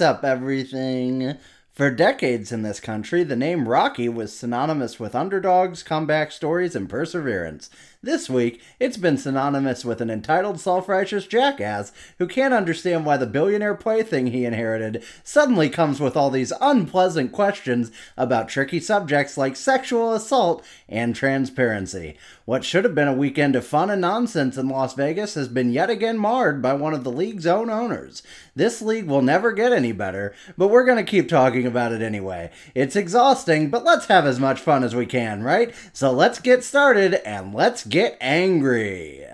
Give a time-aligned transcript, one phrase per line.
[0.00, 1.36] Up, everything?
[1.74, 6.88] For decades in this country, the name Rocky was synonymous with underdogs, comeback stories, and
[6.88, 7.68] perseverance.
[8.00, 13.16] This week, it's been synonymous with an entitled, self righteous jackass who can't understand why
[13.16, 19.36] the billionaire plaything he inherited suddenly comes with all these unpleasant questions about tricky subjects
[19.36, 22.16] like sexual assault and transparency.
[22.44, 25.72] What should have been a weekend of fun and nonsense in Las Vegas has been
[25.72, 28.22] yet again marred by one of the league's own owners.
[28.54, 32.02] This league will never get any better, but we're going to keep talking about it
[32.02, 32.50] anyway.
[32.74, 35.74] It's exhausting, but let's have as much fun as we can, right?
[35.92, 39.24] So let's get started and let's get angry.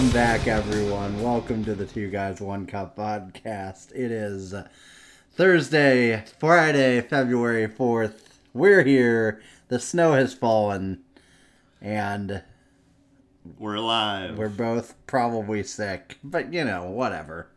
[0.00, 1.22] Welcome back, everyone.
[1.22, 3.92] Welcome to the Two Guys One Cup podcast.
[3.94, 4.54] It is
[5.34, 8.38] Thursday, Friday, February 4th.
[8.54, 9.42] We're here.
[9.68, 11.02] The snow has fallen,
[11.82, 12.42] and
[13.58, 14.38] We're alive.
[14.38, 16.16] we're both probably sick.
[16.24, 17.48] But, you know, whatever.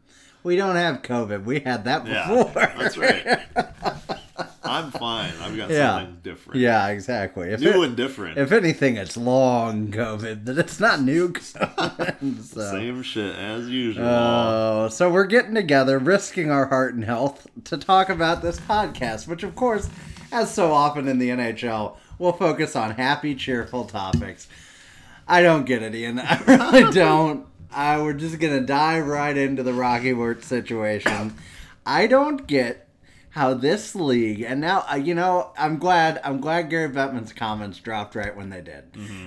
[0.44, 1.46] We don't have COVID.
[1.46, 2.52] We had that yeah, before.
[2.54, 3.40] that's right.
[4.64, 5.32] I'm fine.
[5.42, 5.98] I've got Yeah.
[6.00, 6.60] something different.
[6.60, 7.50] yeah, exactly.
[7.50, 8.38] If New it- and different.
[8.38, 12.42] If anything, it's long COVID, but it's not new COVID.
[12.44, 12.72] so.
[12.72, 14.06] Same shit as usual.
[14.06, 19.28] Oh, so we're getting together, risking our heart and health to talk about this podcast,
[19.28, 19.90] which, of course,
[20.32, 24.48] as so often in the NHL, will focus on happy, cheerful topics.
[25.28, 26.20] I don't get it, Ian.
[26.24, 27.46] I really don't.
[27.72, 31.34] I we're just gonna dive right into the Rocky Wirtz situation.
[31.86, 32.83] I don't get
[33.34, 37.80] how this league and now uh, you know I'm glad I'm glad Gary Bettman's comments
[37.80, 38.84] dropped right when they did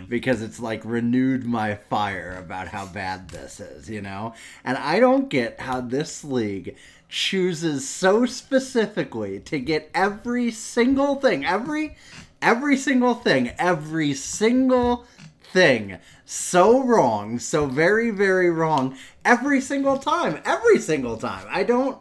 [0.09, 4.35] because it's like renewed my fire about how bad this is, you know.
[4.64, 6.77] And I don't get how this league
[7.08, 11.97] chooses so specifically to get every single thing, every
[12.41, 15.05] every single thing, every single
[15.53, 20.41] thing so wrong, so very, very wrong every single time.
[20.45, 21.47] Every single time.
[21.51, 21.98] I don't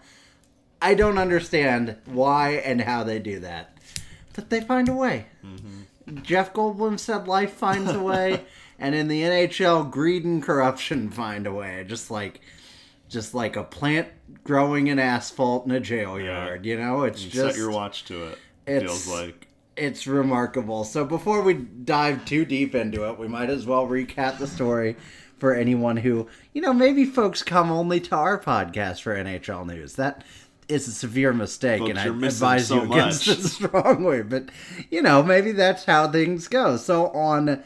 [0.81, 3.77] I don't understand why and how they do that.
[4.33, 5.27] But they find a way.
[5.45, 6.21] Mm-hmm.
[6.21, 8.43] Jeff Goldblum said life finds a way,
[8.79, 11.83] and in the NHL, greed and corruption find a way.
[11.87, 12.41] Just like
[13.07, 14.07] just like a plant
[14.43, 17.03] growing in asphalt in a jail yard, you know?
[17.03, 18.37] It's You just set your watch to it.
[18.65, 19.47] it's- Feels like
[19.77, 20.83] it's remarkable.
[20.83, 24.95] So before we dive too deep into it, we might as well recap the story
[25.37, 29.95] for anyone who, you know, maybe folks come only to our podcast for NHL news.
[29.95, 30.23] That
[30.67, 33.37] is a severe mistake, Folks, and I advise so you against much.
[33.39, 34.23] it strongly.
[34.23, 34.49] But
[34.89, 36.77] you know, maybe that's how things go.
[36.77, 37.63] So on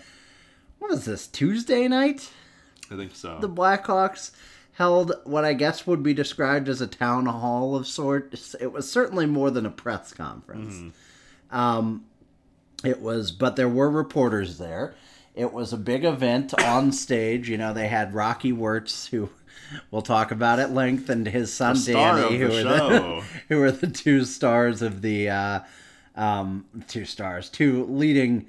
[0.80, 2.30] what is this Tuesday night?
[2.92, 3.38] I think so.
[3.40, 4.32] the Blackhawks
[4.74, 8.56] held what I guess would be described as a town hall of sorts.
[8.60, 10.94] It was certainly more than a press conference.
[11.52, 12.06] Um,
[12.84, 14.96] it was, but there were reporters there.
[15.36, 17.50] It was a big event on stage.
[17.50, 19.30] You know, they had Rocky Wirtz, who
[19.92, 22.64] we'll talk about at length, and his son Danny, who show.
[22.64, 25.60] the who were the two stars of the uh,
[26.16, 28.46] um, two stars, two leading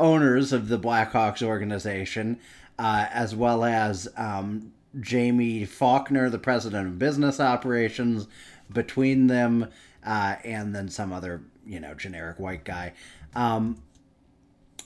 [0.00, 2.38] owners of the Blackhawks organization,
[2.78, 4.72] uh, as well as um,
[5.08, 8.26] Jaime Faulkner, the president of business operations,
[8.72, 9.70] between them,
[10.04, 12.92] uh, and then some other, you know, generic white guy.
[13.34, 13.78] Um,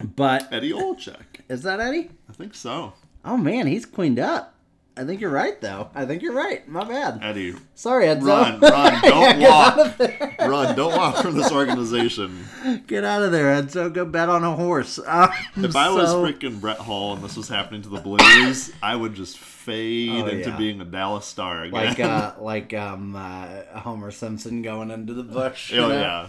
[0.00, 1.42] but Eddie Olczyk.
[1.48, 2.10] is that Eddie?
[2.28, 2.92] I think so.
[3.24, 4.54] Oh man, he's cleaned up.
[4.98, 5.90] I think you're right, though.
[5.94, 6.66] I think you're right.
[6.68, 7.20] My bad.
[7.22, 8.22] Eddie, Sorry, Edzo.
[8.24, 9.98] run, run, don't walk.
[10.40, 12.44] Run, don't walk from this organization.
[12.88, 13.92] Get out of there, Edzo.
[13.92, 14.98] Go bet on a horse.
[15.08, 18.96] Um, If I was freaking Brett Hull and this was happening to the Blues, I
[18.96, 20.56] would just fade Oh, into yeah.
[20.56, 21.72] being a Dallas Star again.
[21.86, 23.46] like uh, like um uh,
[23.80, 25.72] Homer Simpson going into the bush.
[25.74, 25.94] oh know?
[25.94, 26.28] yeah,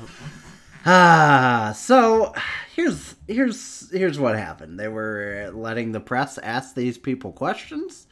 [0.86, 2.34] Ah, so
[2.76, 4.80] here's here's here's what happened.
[4.80, 8.08] They were letting the press ask these people questions,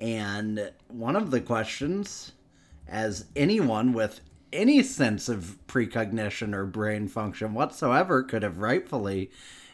[0.00, 2.32] and one of the questions,
[2.86, 4.20] as anyone with
[4.52, 9.30] any sense of precognition or brain function whatsoever could have rightfully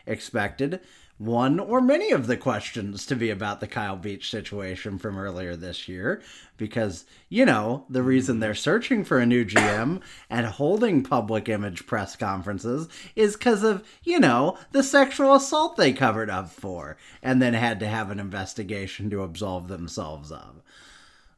[0.06, 0.81] expected,
[1.25, 5.56] one or many of the questions to be about the Kyle Beach situation from earlier
[5.56, 6.23] this year.
[6.56, 10.00] Because, you know, the reason they're searching for a new GM
[10.31, 15.93] and holding public image press conferences is because of, you know, the sexual assault they
[15.93, 20.62] covered up for and then had to have an investigation to absolve themselves of.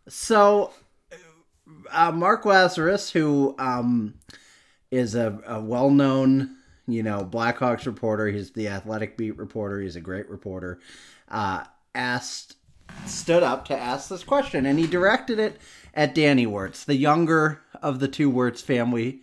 [0.09, 0.73] So
[1.91, 4.15] uh, Mark Lazerus, who um,
[4.91, 6.56] is a, a well known,
[6.87, 8.29] you know, Blackhawks reporter.
[8.29, 9.81] He's the athletic beat reporter.
[9.81, 10.79] He's a great reporter.
[11.29, 12.57] Uh, asked,
[13.07, 15.61] stood up to ask this question, and he directed it
[15.95, 19.23] at Danny Wirtz, the younger of the two Wirtz family,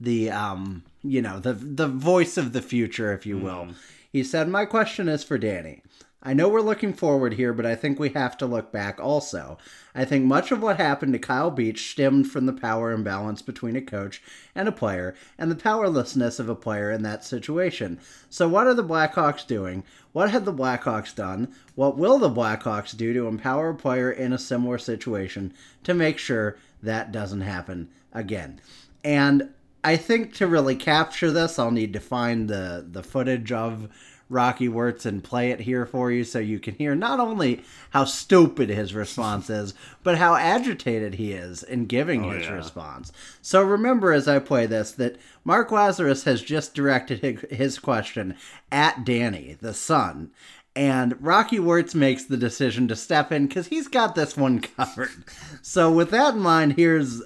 [0.00, 3.68] the um, you know, the the voice of the future, if you will.
[4.10, 5.82] He said, "My question is for Danny."
[6.26, 9.58] I know we're looking forward here, but I think we have to look back also.
[9.94, 13.76] I think much of what happened to Kyle Beach stemmed from the power imbalance between
[13.76, 14.22] a coach
[14.54, 18.00] and a player, and the powerlessness of a player in that situation.
[18.30, 19.84] So, what are the Blackhawks doing?
[20.12, 21.54] What have the Blackhawks done?
[21.74, 26.16] What will the Blackhawks do to empower a player in a similar situation to make
[26.16, 28.62] sure that doesn't happen again?
[29.04, 29.50] And
[29.84, 33.90] I think to really capture this, I'll need to find the the footage of
[34.28, 38.04] Rocky Wirtz and play it here for you so you can hear not only how
[38.04, 42.52] stupid his response is, but how agitated he is in giving oh, his yeah.
[42.52, 43.12] response.
[43.42, 48.36] So remember as I play this that Mark Lazerus has just directed his- his question
[48.72, 50.30] at Danny, the son.
[50.76, 55.24] And Rocky Wirtz makes the decision to step in because he's got this one covered.
[55.62, 57.22] So, with that in mind, here's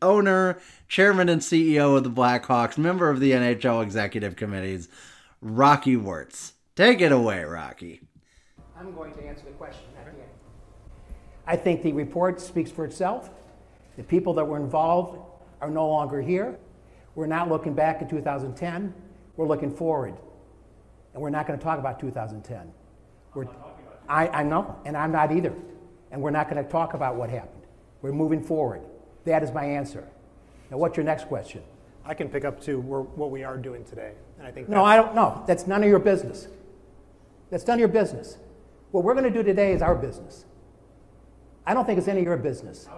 [0.00, 0.58] owner,
[0.88, 4.88] chairman, and CEO of the Blackhawks, member of the NHL executive committees,
[5.46, 6.54] Rocky Wirtz.
[6.74, 8.00] Take it away, Rocky.
[8.76, 10.28] I'm going to answer the question at the end.
[11.46, 13.30] I think the report speaks for itself.
[13.96, 15.20] The people that were involved
[15.60, 16.58] are no longer here.
[17.14, 18.92] We're not looking back at 2010.
[19.36, 20.16] We're looking forward.
[21.14, 22.72] And we're not going to talk about 2010.
[23.32, 23.46] We're,
[24.08, 25.54] I, I know, and I'm not either.
[26.10, 27.62] And we're not going to talk about what happened.
[28.02, 28.82] We're moving forward.
[29.24, 30.08] That is my answer.
[30.72, 31.62] Now, what's your next question?
[32.04, 34.14] I can pick up to what we are doing today.
[34.38, 35.44] And I think No, I don't know.
[35.46, 36.48] That's none of your business.
[37.50, 38.38] That's none of your business.
[38.90, 40.44] What we're going to do today is our business.
[41.66, 42.88] I don't think it's any of your business.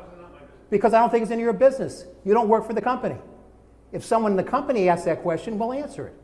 [0.70, 2.05] Because I don't think it's any of your business.
[2.25, 3.17] You don't work for the company.
[3.93, 6.14] If someone in the company asks that question, we'll answer it.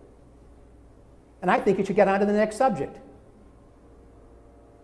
[1.40, 2.98] And I think you should get on to the next subject.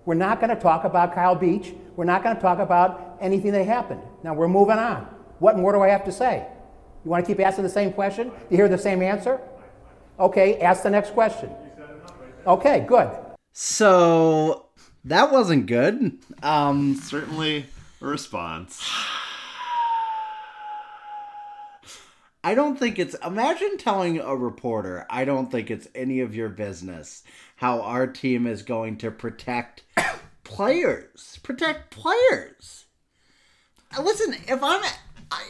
[0.07, 1.75] We're not going to talk about Kyle Beach.
[1.97, 4.01] We're not going to talk about anything that happened.
[4.23, 5.03] Now we're moving on.
[5.39, 6.47] What more do I have to say?
[7.05, 8.31] You want to keep asking the same question?
[8.51, 9.41] You hear the same answer?
[10.21, 11.51] Okay, ask the next question.
[12.47, 13.11] Okay, good.
[13.53, 14.67] So,
[15.05, 16.19] that wasn't good.
[16.43, 17.67] Um, Certainly
[18.03, 18.87] a response.
[22.45, 23.15] I don't think it's.
[23.25, 27.23] Imagine telling a reporter, I don't think it's any of your business
[27.57, 29.85] how our team is going to protect
[30.45, 31.39] players.
[31.43, 32.85] Protect players.
[33.97, 34.83] Uh, Listen, if I'm.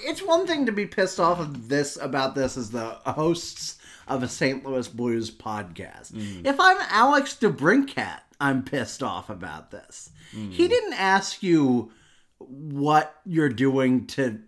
[0.05, 3.80] It's one thing to be pissed off of this about this as the hosts
[4.11, 4.65] of a St.
[4.67, 6.13] Louis Blues podcast.
[6.13, 6.45] Mm.
[6.47, 10.11] If I'm Alex DeBrincat, I'm pissed off about this.
[10.35, 10.53] Mm.
[10.53, 11.93] He didn't ask you
[12.39, 14.41] what you're doing to,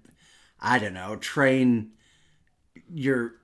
[0.61, 1.93] I don't know, train
[2.93, 3.35] your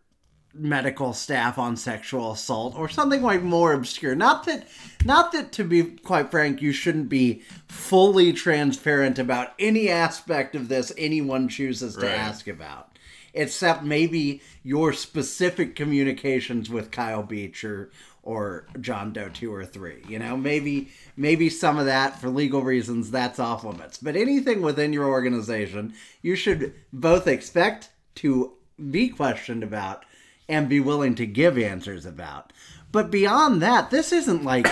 [0.55, 4.67] medical staff on sexual assault or something like more obscure not that
[5.05, 10.67] not that to be quite frank you shouldn't be fully transparent about any aspect of
[10.69, 12.15] this anyone chooses to Right.
[12.15, 12.98] ask about
[13.35, 17.91] except maybe your specific communications with Kyle Beach or
[18.23, 22.63] or John Doe 2 or 3 you know maybe maybe some of that for legal
[22.63, 28.53] reasons that's off limits but anything within your organization you should both expect to
[28.91, 30.05] be questioned about
[30.49, 32.53] and be willing to give answers about.
[32.91, 34.67] But beyond that, this isn't like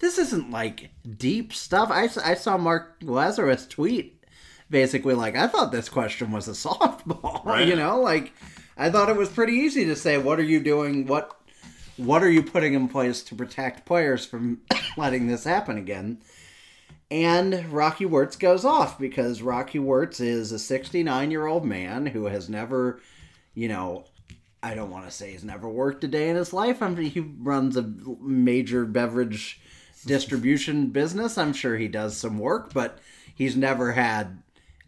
[0.00, 1.90] this isn't like deep stuff.
[1.90, 4.21] I, I saw Mark Lazerus tweet
[4.72, 7.68] basically like I thought this question was a softball, Right.
[7.68, 8.32] you know, like
[8.76, 11.38] I thought it was pretty easy to say what are you doing what
[11.96, 14.62] what are you putting in place to protect players from
[14.96, 16.18] letting this happen again?
[17.10, 22.24] And Rocky Wirtz goes off because Rocky Wirtz is a 69 year old man who
[22.24, 23.00] has never,
[23.54, 24.06] you know,
[24.62, 26.80] I don't want to say he's never worked a day in his life.
[26.82, 27.82] I mean, he runs a
[28.22, 29.60] major beverage
[30.06, 31.36] distribution business.
[31.36, 32.98] I'm sure he does some work, but
[33.34, 34.42] he's never had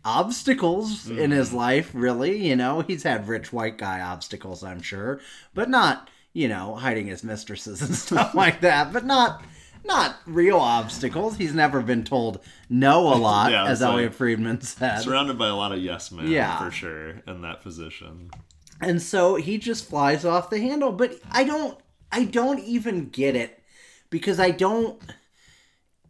[0.04, 1.56] obstacles in his mm-hmm.
[1.56, 2.46] life, really.
[2.48, 5.20] You know, he's had rich white guy obstacles, I'm sure,
[5.54, 9.42] but not, you know, hiding his mistresses and stuff like that, but not.
[9.86, 11.36] Not real obstacles.
[11.36, 15.00] He's never been told no a lot, Yeah, as it's like- Elliotte Friedman said.
[15.00, 16.58] Surrounded by a lot of yes men, Yeah.
[16.64, 18.30] for sure, in that position.
[18.80, 21.78] and so he just flies off the handle but i don't
[22.10, 23.62] i don't even get it
[24.10, 25.00] because i don't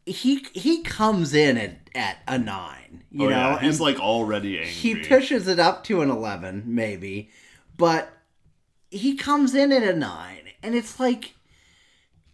[0.07, 3.61] he he comes in at, at a nine you oh, know yeah.
[3.61, 4.73] He's and like already angry.
[4.73, 7.31] he pushes it up to an 11 maybe
[7.77, 8.13] but
[8.91, 11.35] he comes in at a nine and it's like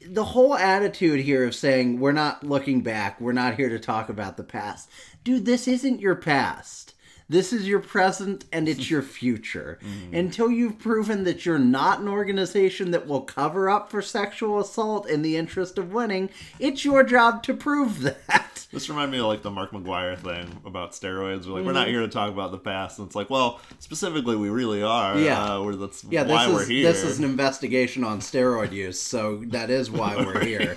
[0.00, 4.08] the whole attitude here of saying we're not looking back we're not here to talk
[4.08, 4.88] about the past
[5.22, 6.94] dude this isn't your past
[7.30, 9.78] This is your present and it's your future.
[10.12, 15.08] Until you've proven that you're not an organization that will cover up for sexual assault
[15.08, 18.46] in the interest of winning, it's your job to prove that.
[18.72, 21.44] This reminded me of like the Mark McGwire thing about steroids.
[21.44, 23.00] We're like, we're not here to talk about the past.
[23.00, 25.18] And it's like, well, specifically, we really are.
[25.18, 25.42] Yeah.
[25.56, 26.84] Uh, we're, that's Yeah, why this we're is here.
[26.92, 30.76] this is an investigation on steroid use, so that is why we're here.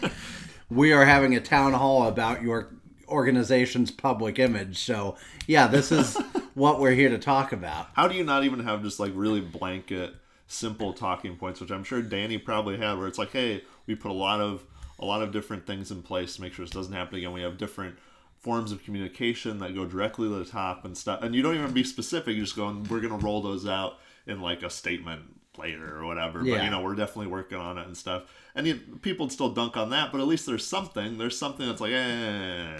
[0.71, 2.73] We are having a town hall about your
[3.07, 4.79] organization's public image.
[4.79, 6.17] So, yeah, this is
[6.53, 7.87] what we're here to talk about.
[7.93, 10.15] How do you not even have just like really blanket,
[10.47, 14.11] simple talking points, which I'm sure Danny probably had, where it's like, hey, we put
[14.11, 14.63] a lot of
[14.99, 17.33] a lot of different things in place to make sure this doesn't happen again.
[17.33, 17.97] We have different
[18.37, 21.21] forms of communication that go directly to the top and stuff.
[21.23, 22.35] And you don't even be specific.
[22.35, 25.21] You're just going, we're gonna roll those out in like a statement
[25.57, 26.43] later or whatever.
[26.43, 26.57] Yeah.
[26.57, 28.23] But you know, we're definitely working on it and stuff.
[28.55, 31.17] And you, people would still dunk on that, but at least there's something.
[31.17, 32.77] There's something that's like, eh.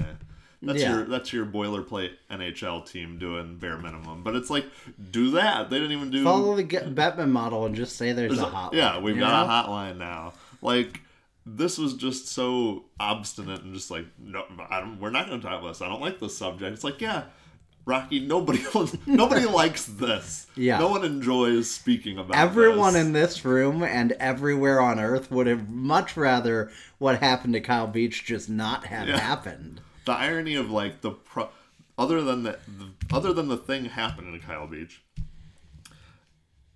[0.65, 0.96] That's Yeah.
[0.96, 4.24] your that's your boilerplate NHL team doing bare minimum.
[4.24, 4.65] But it's like,
[5.12, 5.70] do that.
[5.70, 8.51] They didn't even do Follow the Get Bettman model and just say there's, there's a
[8.51, 8.74] hotline.
[8.74, 9.53] Yeah, we've got know?
[9.53, 10.34] a hotline now.
[10.62, 11.01] Like
[11.46, 15.46] this was just so obstinate and just like, no, I don't, we're not going to
[15.46, 15.82] talk about this.
[15.82, 16.72] I don't like this subject.
[16.74, 17.25] It's like, yeah,
[17.86, 18.63] Rocky, nobody
[19.05, 20.48] nobody likes this.
[20.55, 20.79] Yeah.
[20.79, 22.38] no one enjoys speaking about.
[22.38, 23.05] Everyone this.
[23.05, 27.88] in this room and everywhere on Earth would have much rather what happened to Kyle
[27.88, 29.20] Beach just not have Yeah.
[29.20, 29.82] happened.
[30.05, 31.50] The irony of like the pro-
[31.98, 35.01] other than the, the other than the thing happening to Kyle Beach.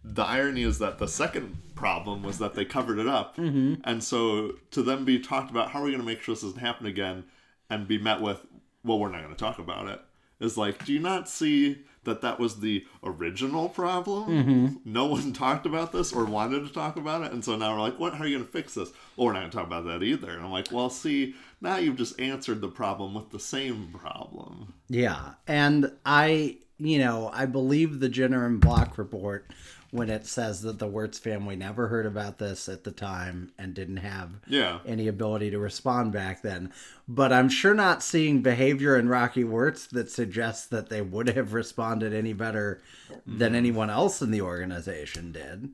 [0.04, 3.82] The irony is that the second problem was that they covered it up, mm-hmm.
[3.84, 6.44] and so to them be talked about how are we going to make sure this
[6.44, 7.26] doesn't happen again,
[7.70, 8.46] and be met with,
[8.86, 10.00] well, we're not going to talk about it.
[10.40, 14.80] Is like, do you not see that that was the original problem?
[14.86, 17.82] No one talked about this or wanted to talk about it, and so now we're
[17.82, 18.14] like, what?
[18.14, 18.92] How are you going to fix this?
[19.18, 20.30] Well, we're not going to talk about that either.
[20.30, 24.74] And I'm like, well, see, now you've just answered the problem with the same problem.
[24.90, 29.52] Yeah, and I, you know, I believe the Jenner and Block report
[29.92, 33.74] when it says that the Wirtz family never heard about this at the time and
[33.74, 34.80] didn't have Yeah.
[34.86, 36.72] any ability to respond back then.
[37.08, 41.54] But I'm sure not seeing behavior in Rocky Wirtz that suggests that they would have
[41.54, 42.82] responded any better
[43.26, 43.56] than mm-hmm.
[43.56, 45.70] anyone else in the organization did.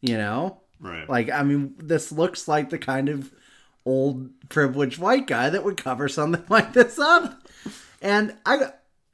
[0.00, 0.60] You know?
[0.80, 1.08] Right.
[1.08, 3.32] Like, I mean, this looks like the kind of
[3.84, 7.46] old privileged white guy that would cover something like this up.
[8.00, 8.72] And I,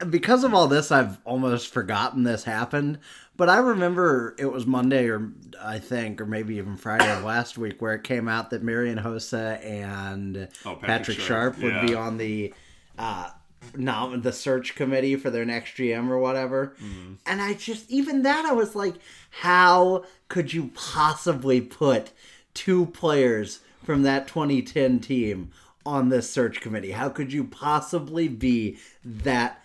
[0.09, 2.99] because of all this, I've almost forgotten this happened.
[3.37, 5.31] But I remember it was Monday, or
[5.61, 8.97] I think, or maybe even Friday of last week, where it came out that Marian
[8.97, 12.53] Hossa and Oh, Patrick, Patrick Sharp, Sharp, would be on the
[12.97, 13.29] uh,
[13.75, 16.75] nom- the search committee for their next GM or whatever.
[16.81, 17.13] Mm-hmm.
[17.25, 18.95] And I just, even that, I was like,
[19.31, 22.11] how could you possibly put
[22.53, 25.51] two players from that 2010 team
[25.85, 26.91] on this search committee?
[26.91, 29.63] How could you possibly be that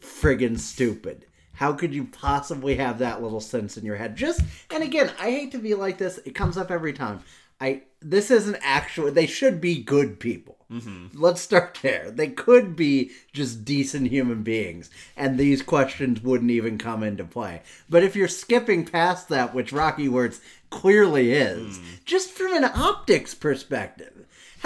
[0.00, 1.26] friggin' stupid?
[1.54, 4.14] How could you possibly have that little sense in your head?
[4.14, 6.18] Just and again, I hate to be like this.
[6.26, 7.20] It comes up every time.
[7.60, 9.10] I this isn't actual.
[9.10, 10.56] They should be good people.
[10.70, 11.20] Mm-hmm.
[11.20, 12.10] Let's start there.
[12.10, 17.62] They could be just decent human beings, and these questions wouldn't even come into play.
[17.88, 22.04] But if you're skipping past that, which Rocky Wirtz clearly is, mm.
[22.04, 24.15] just from an optics perspective,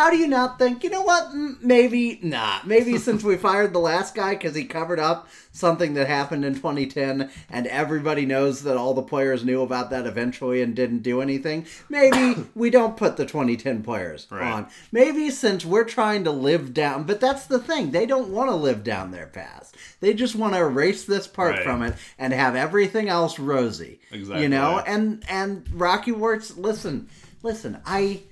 [0.00, 1.28] how do you not think, you know what,
[1.62, 2.66] maybe not.
[2.66, 6.54] Maybe since we fired the last guy because he covered up something that happened in
[6.54, 11.20] 2010 and everybody knows that all the players knew about that eventually and didn't do
[11.20, 14.42] anything, maybe we don't put the 2010 players Right.
[14.50, 14.68] on.
[14.90, 18.56] Maybe since we're trying to live down, but that's the thing, they don't want to
[18.56, 19.76] live down their past.
[20.00, 21.62] They just want to erase this part Right.
[21.62, 24.00] from it and have everything else rosy.
[24.10, 24.44] Exactly.
[24.44, 27.08] You know, and and Rocky Wirtz, listen,
[27.42, 28.22] listen, I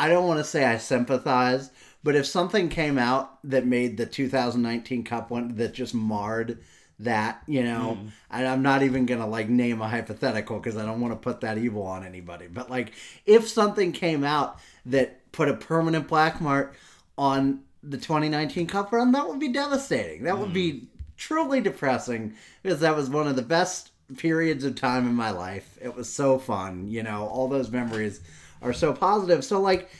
[0.00, 1.70] I don't want to say I sympathize,
[2.02, 6.58] but if something came out that made the 2019 Cup one that just marred
[7.00, 8.08] that, you know, hmm.
[8.30, 11.42] and I'm not even gonna like name a hypothetical because I don't want to put
[11.42, 12.46] that evil on anybody.
[12.46, 12.92] But like,
[13.26, 16.76] if something came out that put a permanent black mark
[17.18, 20.24] on the 2019 Cup run, that would be devastating.
[20.24, 20.86] That would be hmm.
[21.18, 25.76] truly depressing because that was one of the best periods of time in my life.
[25.82, 28.22] It was so fun, you know, all those memories
[28.62, 29.44] are so positive.
[29.44, 29.90] So like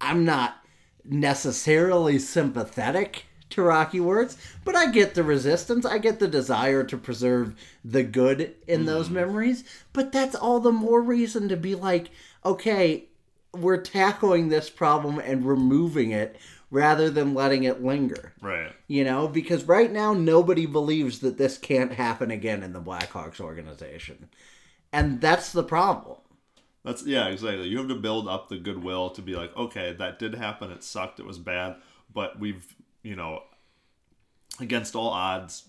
[0.00, 0.56] I'm not
[1.04, 5.86] necessarily sympathetic to Rocky Wirtz, but I get the resistance.
[5.86, 9.14] I get the desire to preserve the good in those mm-hmm.
[9.14, 12.10] memories, but that's all the more reason to be like,
[12.44, 13.06] okay,
[13.54, 16.36] we're tackling this problem and removing it
[16.70, 18.34] rather than letting it linger.
[18.42, 18.72] Right.
[18.86, 23.40] You know, because right now nobody believes that this can't happen again in the Blackhawks
[23.40, 24.28] organization.
[24.92, 26.18] And that's the problem.
[26.88, 27.68] That's yeah, exactly.
[27.68, 30.70] You have to build up the goodwill to be like, okay, that did happen.
[30.70, 31.20] It sucked.
[31.20, 31.76] It was bad,
[32.14, 33.42] but we've you know,
[34.58, 35.64] against all odds,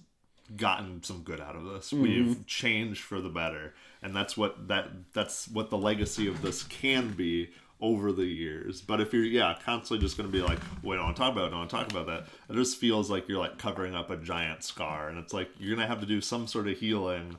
[0.56, 1.92] gotten some good out of this.
[1.92, 2.02] Mm-hmm.
[2.02, 6.64] We've changed for the better, and that's what that that's what the legacy of this
[6.64, 7.50] can be
[7.82, 8.80] over the years.
[8.80, 11.22] But if you're yeah constantly just going to be like, wait, I don't want to
[11.22, 12.28] talk about it, I don't want to talk about that.
[12.50, 15.76] It just feels like you're like covering up a giant scar, and it's like you're
[15.76, 17.36] gonna have to do some sort of healing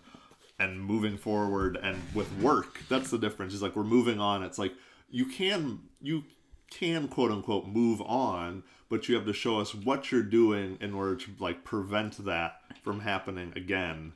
[0.60, 2.80] and moving forward and with work.
[2.88, 3.54] That's the difference.
[3.54, 4.44] Is like we're moving on.
[4.44, 4.74] It's like
[5.10, 6.22] you can you
[6.70, 10.92] can quote unquote move on but you have to show us what you're doing in
[10.92, 14.12] order to like prevent that from happening again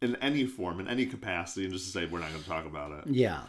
[0.00, 2.64] in any form in any capacity and just to say we're not going to talk
[2.64, 3.12] about it.
[3.12, 3.42] Yeah.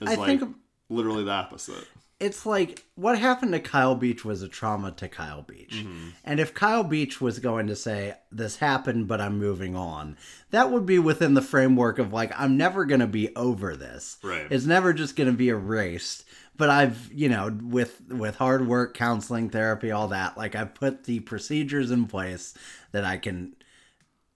[0.00, 0.56] it's I like think
[0.90, 1.86] literally the opposite
[2.22, 5.74] it's like what happened to Kyle Beach was a trauma to Kyle Beach.
[5.74, 6.10] Mm-hmm.
[6.24, 10.16] And if Kyle Beach was going to say, This happened, but I'm moving on,
[10.50, 14.18] that would be within the framework of like, I'm never going to be over this.
[14.22, 14.46] Right.
[14.48, 16.24] It's never just going to be erased.
[16.56, 21.04] But I've, you know, with with hard work, counseling, therapy, all that, like I've put
[21.04, 22.54] the procedures in place
[22.92, 23.56] that I can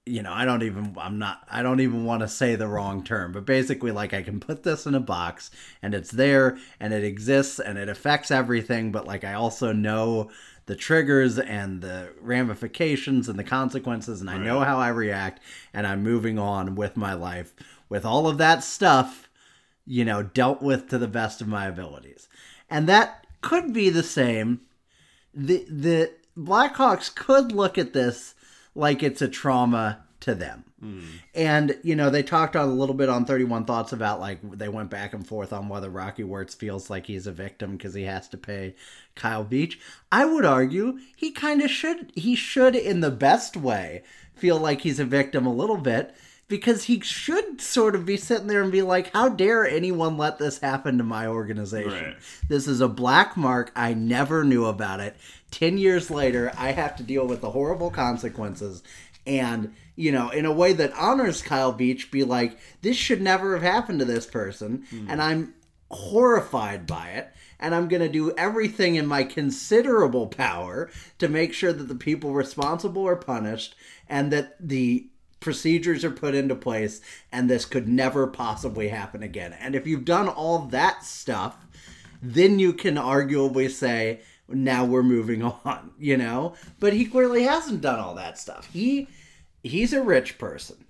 [0.06, 3.02] you know, I don't even I'm not I don't even want to say the wrong
[3.02, 5.50] term, but basically like I can put this in a box
[5.82, 10.30] and it's there and it exists and it affects everything, but like I also know
[10.66, 15.40] the triggers and the ramifications and the consequences and I know how I react
[15.74, 17.52] and I'm moving on with my life
[17.88, 19.28] with all of that stuff,
[19.84, 22.28] you know, dealt with to the best of my abilities.
[22.70, 24.60] And that could be the same
[25.34, 28.35] the the Blackhawks could look at this
[28.76, 30.64] like it's a trauma to them.
[31.34, 34.68] And you know, they talked on a little bit on 31 thoughts about like they
[34.68, 38.04] went back and forth on whether Rocky Wirtz feels like he's a victim because he
[38.04, 38.74] has to pay
[39.14, 39.80] Kyle Beach.
[40.12, 44.02] I would argue he kind of should he should in the best way
[44.34, 46.14] feel like he's a victim a little bit
[46.48, 50.38] because he should sort of be sitting there and be like, how dare anyone let
[50.38, 51.92] this happen to my organization?
[51.92, 52.16] Right.
[52.48, 53.72] This is a black mark.
[53.74, 55.16] I never knew about it.
[55.50, 58.82] 10 years later, I have to deal with the horrible consequences.
[59.26, 63.54] And, you know, in a way that honors Kyle Beach, be like, this should never
[63.54, 64.84] have happened to this person.
[64.90, 65.06] Hmm.
[65.10, 65.54] And I'm
[65.90, 67.32] horrified by it.
[67.58, 71.94] And I'm going to do everything in my considerable power to make sure that the
[71.94, 73.74] people responsible are punished
[74.08, 75.08] and that the
[75.46, 79.52] procedures are put into place and this could never possibly happen again.
[79.52, 81.56] And if you've done all that stuff,
[82.20, 86.54] then you can arguably say now we're moving on, you know?
[86.80, 88.68] But he clearly hasn't done all that stuff.
[88.72, 89.06] He
[89.62, 90.84] he's a rich person.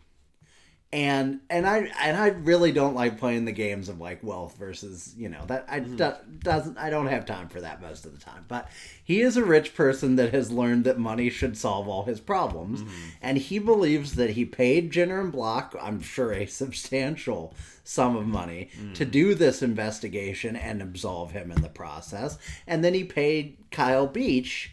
[0.93, 5.13] And and I and I really don't like playing the games of like wealth versus,
[5.17, 5.97] you know, that I hmm.
[5.97, 8.45] do, doesn't I don't have time for that most of the time.
[8.47, 8.69] But
[9.03, 12.83] he is a rich person that has learned that money should solve all his problems
[12.83, 12.89] hmm.
[13.21, 18.27] and he believes that he paid Jenner and Block, I'm sure a substantial sum of
[18.27, 19.11] money to hmm.
[19.11, 22.39] do this investigation and absolve him in the process.
[22.67, 24.73] And then he paid Kyle Beach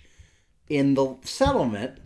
[0.70, 2.00] in the settlement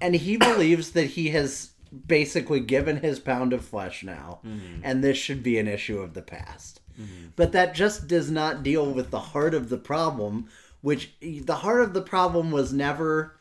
[0.00, 1.72] and he believes that he has
[2.06, 4.80] basically given his pound of flesh now mm-hmm.
[4.82, 7.28] and this should be an issue of the past mm-hmm.
[7.36, 10.48] but that just does not deal with the heart of the problem
[10.80, 13.36] which the heart of the problem was never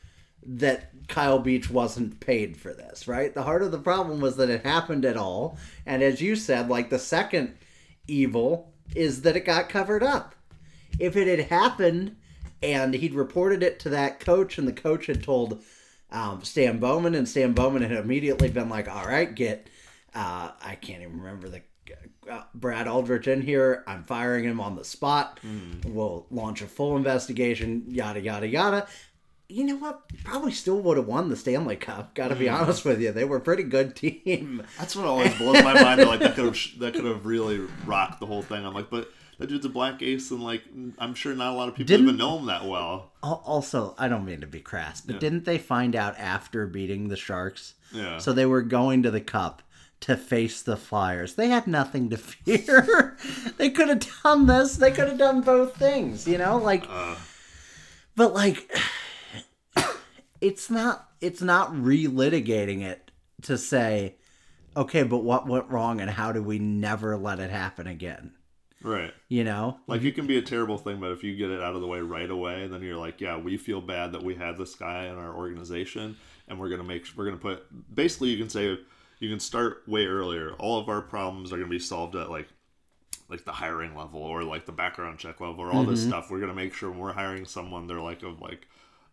[0.45, 3.33] that Kyle Beach wasn't paid for this, right?
[3.33, 5.57] The heart of the problem was that it happened at all.
[5.85, 7.55] And as you said, like the second
[8.07, 10.35] evil is that it got covered up.
[10.97, 12.15] If it had happened
[12.61, 15.61] and he'd reported it to that coach and the coach had told
[16.11, 19.69] um, Stan Bowman and Stan Bowman had immediately been like, all right, get,
[20.15, 21.61] uh, I can't even remember the
[22.29, 23.83] uh, Brad Aldrich in here.
[23.87, 25.39] I'm firing him on the spot.
[25.85, 28.87] We'll launch a full investigation, yada, yada, yada.
[29.47, 30.03] You know what?
[30.23, 32.13] Probably still would have won the Stanley Cup.
[32.13, 33.11] Got to be honest with you.
[33.11, 34.63] They were a pretty good team.
[34.77, 36.01] That's what always blows my mind.
[36.01, 38.63] Like that could have that could have really rocked the whole thing.
[38.63, 40.63] I'm like, but that dude's a black ace, and like
[40.99, 43.11] I'm sure not a lot of people Didn't- even know him that well.
[43.23, 47.15] Also, I don't mean to be crass, but didn't they find out after beating the
[47.17, 47.73] Sharks?
[47.91, 48.19] Yeah.
[48.19, 49.61] So they were going to the Cup
[50.01, 51.35] to face the Flyers.
[51.35, 53.17] They had nothing to fear.
[53.57, 54.75] they could have done this.
[54.77, 56.57] They could have done both things, you know?
[56.57, 57.15] Like uh.
[58.15, 58.71] But like
[60.41, 63.11] it's not it's not relitigating it
[63.43, 64.15] to say
[64.77, 68.31] okay, but what went wrong and how do we never let it happen again?
[68.81, 69.13] Right.
[69.27, 69.79] You know?
[69.87, 71.87] Like it can be a terrible thing, but if you get it out of the
[71.87, 75.05] way right away, then you're like, yeah, we feel bad that we had this guy
[75.05, 76.15] in our organization,
[76.47, 78.77] and we're gonna make we're gonna put basically you can say
[79.19, 80.53] you can start way earlier.
[80.53, 82.47] All of our problems are gonna be solved at like
[83.27, 86.09] like the hiring level or like the background check level or all this mm-hmm.
[86.09, 86.31] stuff.
[86.31, 88.67] We're gonna make sure when we're hiring someone, they're like of like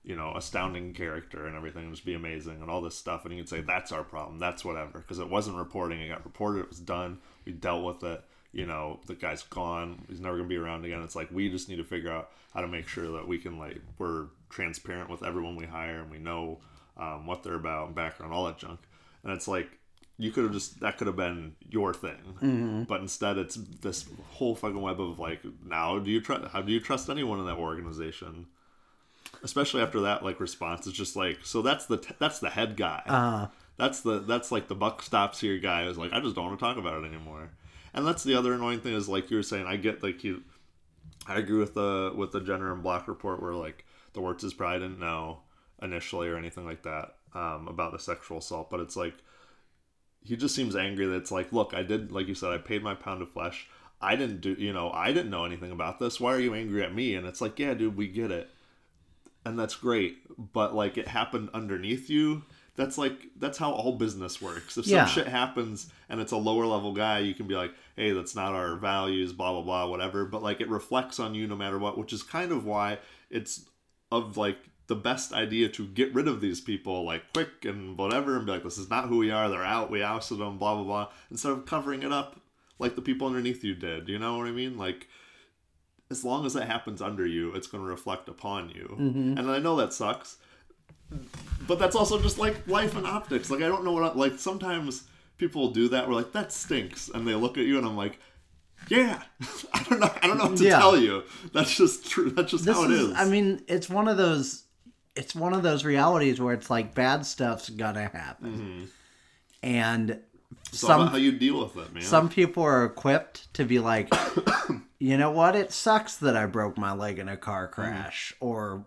[0.04, 3.24] you know astounding character and everything, just be amazing and all this stuff.
[3.24, 6.00] And you can say that's our problem, that's whatever, because it wasn't reporting.
[6.00, 6.60] It got reported.
[6.60, 7.18] It was done.
[7.44, 8.22] We dealt with it
[8.56, 11.68] you know the guy's gone he's never gonna be around again it's like we just
[11.68, 15.22] need to figure out how to make sure that we can like we're transparent with
[15.22, 16.58] everyone we hire and we know
[16.96, 18.80] um, what they're about, and background, all that junk.
[19.22, 19.68] And it's like
[20.18, 24.54] you could have just that could have been your thing, but instead it's this whole
[24.54, 26.48] fucking web of like, now do you trust?
[26.52, 28.46] How do you trust anyone in that organization?
[29.42, 33.02] Especially after that like response, it's just like, so that's the that's the head guy.
[33.76, 36.58] That's the that's like the buck stops here guy is like, I just don't want
[36.58, 37.50] to talk about it anymore.
[37.96, 40.42] And that's the other annoying thing is like you were saying, I get like you
[41.26, 44.80] I agree with the with the Jenner and Block report where like the Wirtzes probably
[44.80, 45.40] didn't know
[45.82, 49.14] initially or anything like that um, about the sexual assault, but it's like
[50.22, 52.82] he just seems angry that it's like, look, I did like you said, I paid
[52.82, 53.68] my pound of flesh.
[54.00, 56.20] I didn't do you know, I didn't know anything about this.
[56.20, 57.14] Why are you angry at me?
[57.14, 58.50] And it's like, yeah, dude, we get it.
[59.44, 60.18] And that's great.
[60.52, 62.42] But like it happened underneath you.
[62.76, 64.76] That's like that's how all business works.
[64.76, 65.06] If some Yeah.
[65.06, 68.54] shit happens and it's a lower level guy, you can be like, hey, that's not
[68.54, 70.24] our values, blah blah blah, whatever.
[70.24, 72.98] But like it reflects on you no matter what, which is kind of why
[73.30, 73.66] it's
[74.12, 78.36] of like the best idea to get rid of these people like quick and whatever
[78.36, 79.48] and be like, this is not who we are.
[79.48, 79.90] They're out.
[79.90, 80.58] We ousted them.
[80.58, 81.08] Blah blah blah.
[81.30, 82.40] Instead of covering it up
[82.78, 84.08] like the people underneath you did.
[84.08, 84.76] You know what I mean?
[84.76, 85.08] Like
[86.10, 88.96] as long as that happens under you, it's going to reflect upon you.
[88.98, 89.38] Mm-hmm.
[89.38, 90.36] And I know that sucks,
[91.66, 93.50] but that's also just like life and optics.
[93.50, 95.04] Like I don't know what I, like sometimes
[95.38, 96.08] people do that.
[96.08, 98.18] We're like that stinks, and they look at you, and I'm like,
[98.88, 99.22] yeah,
[99.74, 100.10] I don't know.
[100.22, 100.78] I don't know what to Yeah.
[100.78, 101.24] tell you.
[101.52, 102.30] That's just true.
[102.30, 103.16] That's just this how it is, is.
[103.16, 104.64] I mean, it's one of those.
[105.14, 108.84] It's one of those realities where it's like bad stuff's gonna happen, mm-hmm.
[109.62, 112.02] and all about some how you deal with it, man.
[112.02, 114.12] some people are equipped to be like,
[114.98, 115.56] you know what?
[115.56, 118.84] It sucks that I broke my leg in a car crash, or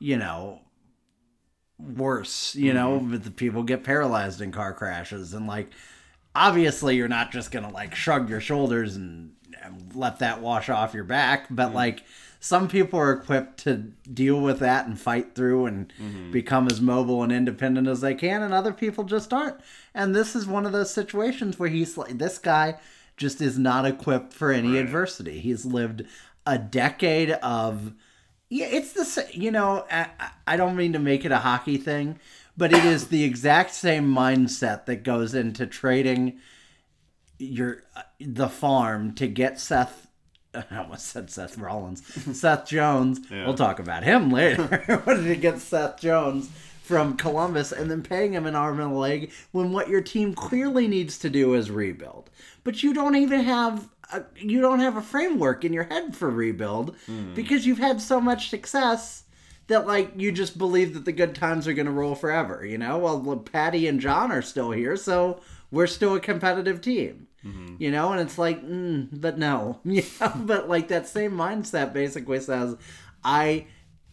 [0.00, 0.60] you know,
[1.96, 2.54] worse.
[2.54, 3.10] You know, mm-hmm.
[3.10, 5.70] but the people get paralyzed in car crashes, and like,
[6.34, 10.94] obviously, you're not just gonna like shrug your shoulders and, and let that wash off
[10.94, 11.76] your back, but mm-hmm.
[11.76, 12.04] like.
[12.44, 16.32] Some people are equipped to deal with that and fight through and mm-hmm.
[16.32, 19.60] become as mobile and independent as they can, and other people just aren't.
[19.94, 22.80] And this is one of those situations where he's like, this guy
[23.16, 25.38] just is not equipped for any adversity.
[25.38, 26.02] He's lived
[26.44, 27.92] a decade of
[28.52, 30.08] yeah, it's the sa- you know I,
[30.46, 32.18] I- don't mean to make it a hockey thing,
[32.54, 36.38] but it is the exact same mindset that goes into trading
[37.38, 40.06] your uh, the farm to get Seth.
[40.54, 42.04] I almost said Seth Rollins,
[42.38, 43.20] Seth Jones.
[43.30, 44.66] We'll talk about him later.
[45.04, 46.50] what did it get Seth Jones
[46.92, 50.34] from Columbus and then paying him an arm and a leg when what your team
[50.34, 52.28] clearly needs to do is rebuild,
[52.64, 53.88] but you don't even have.
[54.12, 56.94] A, you don't have a framework in your head for rebuild
[57.34, 59.24] because you've had so much success
[59.68, 62.76] that like you just believe that the good times are going to roll forever you
[62.76, 62.98] know?
[62.98, 67.26] Well patty and john are still here so we're still a competitive team
[67.78, 68.12] you know?
[68.12, 72.76] And it's like mm, but no yeah but like that same mindset basically says
[73.24, 73.64] i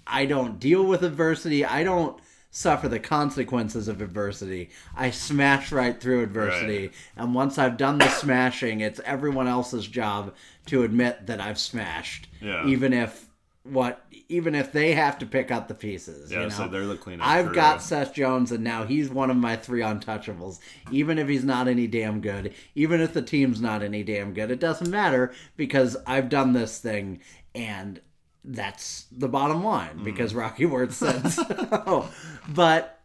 [0.08, 1.66] i don't deal with adversity.
[1.66, 2.18] I don't
[2.52, 6.94] suffer the consequences of adversity i smash right through adversity Right.
[7.16, 10.34] and once i've done the smashing it's everyone else's job
[10.66, 12.66] to admit that i've smashed Yeah.
[12.66, 13.28] even if
[13.64, 16.32] what even if they have to pick up the pieces.
[16.32, 16.50] Yeah, you know?
[16.50, 17.56] so they're the cleanup I've crew.
[17.56, 20.60] got Seth Jones, and now he's one of my three untouchables.
[20.92, 24.52] Even if he's not any damn good, even if the team's not any damn good,
[24.52, 27.20] it doesn't matter because I've done this thing,
[27.56, 28.00] and
[28.44, 30.00] that's the bottom line.
[30.00, 30.04] Mm.
[30.04, 32.08] Because Rocky Ward said so.
[32.48, 33.00] But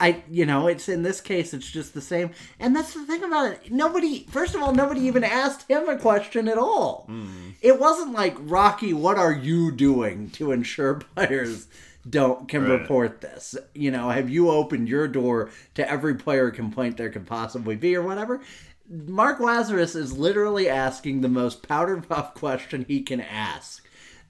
[0.00, 2.30] I, you know, it's in this case, it's just the same.
[2.60, 3.72] And that's the thing about it.
[3.72, 7.04] Nobody, first of all, nobody even asked him a question at all.
[7.08, 7.50] Hmm.
[7.60, 11.66] It wasn't like, Rocky, what are you doing to ensure players
[12.08, 12.80] don't can Right.
[12.80, 13.56] report this?
[13.74, 17.96] You know, have you opened your door to every player complaint there could possibly be
[17.96, 18.40] or whatever?
[18.88, 23.84] Mark Lazerus is literally asking the most powder puff question he can ask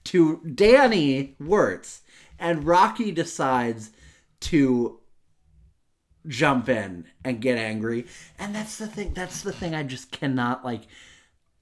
[0.08, 2.02] to Danny Wirtz,
[2.38, 3.90] and Rocky decides
[4.40, 5.00] to
[6.26, 8.06] jump in and get angry.
[8.38, 9.12] And that's the thing.
[9.12, 9.74] That's the thing.
[9.74, 10.82] I just cannot like.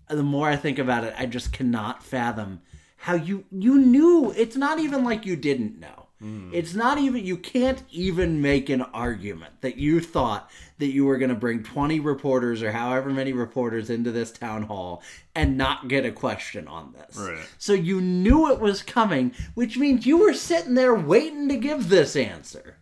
[0.09, 2.61] The more I think about it, I just cannot fathom
[2.99, 4.33] how you you knew.
[4.37, 6.06] It's not even like you didn't know.
[6.23, 6.51] Mm.
[6.55, 11.19] It's not even you can't even make an argument that you thought that you were
[11.19, 15.03] going to bring 20 reporters or however many reporters into this town hall
[15.35, 17.17] and not get a question on this.
[17.17, 17.47] Right.
[17.59, 21.89] So you knew it was coming, which means you were sitting there waiting to give
[21.89, 22.79] this answer.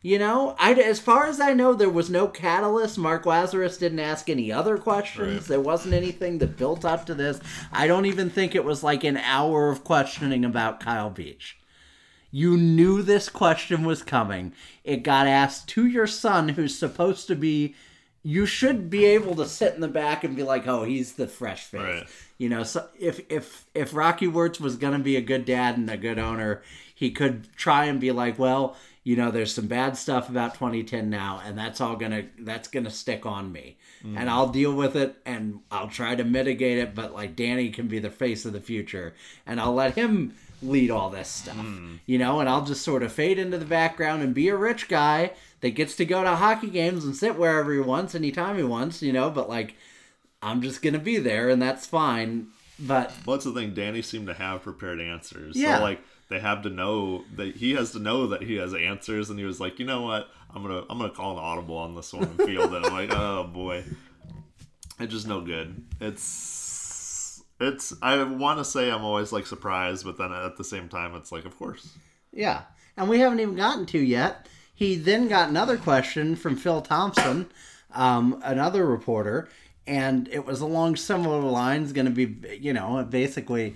[0.00, 2.96] You know, I, as far as I know, there was no catalyst.
[2.96, 5.40] Mark Lazerus didn't ask any other questions.
[5.40, 5.48] Right.
[5.48, 7.40] There wasn't anything that built up to this.
[7.72, 11.58] I don't even think it was like an hour of questioning about Kyle Beach.
[12.36, 14.52] You knew this question was coming.
[14.84, 17.74] It got asked to your son, who's supposed to be
[18.22, 21.28] you should be able to sit in the back and be like, "Oh, he's the
[21.28, 22.06] fresh face." Right.
[22.36, 25.88] You know, so if if if Rocky Wirtz was gonna be a good dad and
[25.88, 26.60] a good owner,
[26.94, 31.08] he could try and be like, "Well, you know, there's some bad stuff about 2010
[31.08, 34.18] now, and that's all gonna that's gonna stick on me, mm-hmm.
[34.18, 36.94] and I'll deal with it, and I'll try to mitigate it.
[36.94, 39.14] But like Danny can be the face of the future,
[39.46, 41.96] and I'll let him lead all this stuff, hmm.
[42.06, 44.88] you know, and I'll just sort of fade into the background and be a rich
[44.88, 48.62] guy that gets to go to hockey games and sit wherever he wants anytime he
[48.62, 49.30] wants, you know.
[49.30, 49.74] But like,
[50.42, 52.48] I'm just gonna be there, and that's fine.
[52.78, 53.74] But Well, that's the thing.
[53.74, 55.56] Danny seemed to have prepared answers.
[55.56, 55.78] Yeah.
[55.78, 59.30] So like they have to know that he has to know that he has answers,
[59.30, 61.94] and he was like, you know what, I'm gonna I'm gonna call an audible on
[61.94, 62.84] this one and field it.
[62.84, 63.84] I'm like, oh boy,
[64.98, 65.84] it's just no good.
[66.00, 66.22] It's
[67.60, 71.14] it's I want to say I'm always like surprised, but then at the same time,
[71.14, 71.96] it's like, of course.
[72.32, 72.62] Yeah.
[72.96, 74.48] And we haven't even gotten to yet.
[74.74, 77.48] He then got another question from Phil Thompson,
[77.94, 79.48] um, another reporter,
[79.86, 83.74] and it was along similar lines, going to be, you know, basically.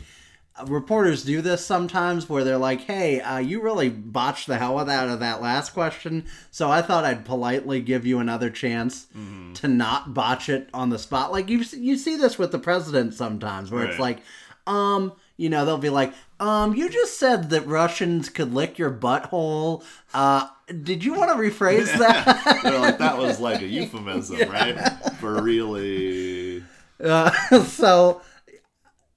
[0.66, 5.08] Reporters do this sometimes where they're like, hey, uh, you really botched the hell out
[5.08, 6.26] of that last question.
[6.50, 9.06] So I thought I'd politely give you another chance
[9.54, 11.32] to not botch it on the spot.
[11.32, 14.20] Like you, you see this with the president sometimes where it's like,
[14.66, 18.90] um, you know, they'll be like, um, you just said that Russians could lick your
[18.90, 19.84] butthole.
[20.14, 20.48] Uh,
[20.82, 22.26] did you want to rephrase that?
[22.64, 24.76] Like that was like a euphemism, right?
[25.18, 26.62] For really.
[27.04, 27.30] uh,
[27.64, 28.22] so,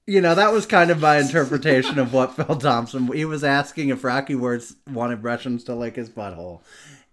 [0.06, 3.10] you know, that was kind of my interpretation of what Phil Thompson.
[3.12, 6.60] He was asking if Rocky Wirtz wanted Russians to lick his butthole,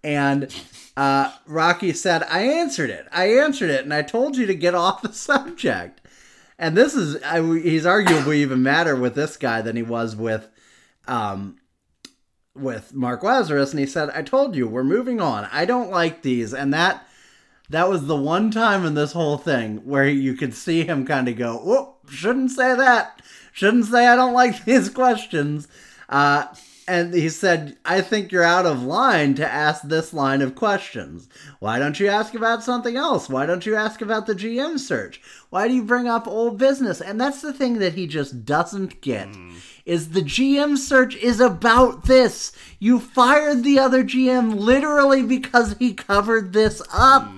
[0.04, 0.54] and
[0.96, 3.06] uh, Rocky said, "I answered it.
[3.10, 6.00] I answered it, and I told you to get off the subject."
[6.58, 10.48] And this is I, he's arguably even madder with this guy than he was with
[11.08, 11.56] um,
[12.54, 15.48] with Mark Lazerus, and he said, "I told you we're moving on.
[15.50, 17.06] I don't like these." And that
[17.70, 21.26] that was the one time in this whole thing where you could see him kind
[21.26, 23.20] of go, "Whoop, shouldn't say that.
[23.52, 25.68] Shouldn't say I don't like these questions."
[26.08, 26.46] Uh,
[26.88, 31.28] and he said, "I think you're out of line to ask this line of questions.
[31.60, 33.28] Why don't you ask about something else?
[33.28, 35.20] Why don't you ask about the GM search?
[35.50, 39.00] Why do you bring up old business?" And that's the thing that he just doesn't
[39.00, 39.28] get.
[39.84, 42.52] Is the GM search is about this.
[42.78, 47.28] You fired the other GM literally because he covered this up.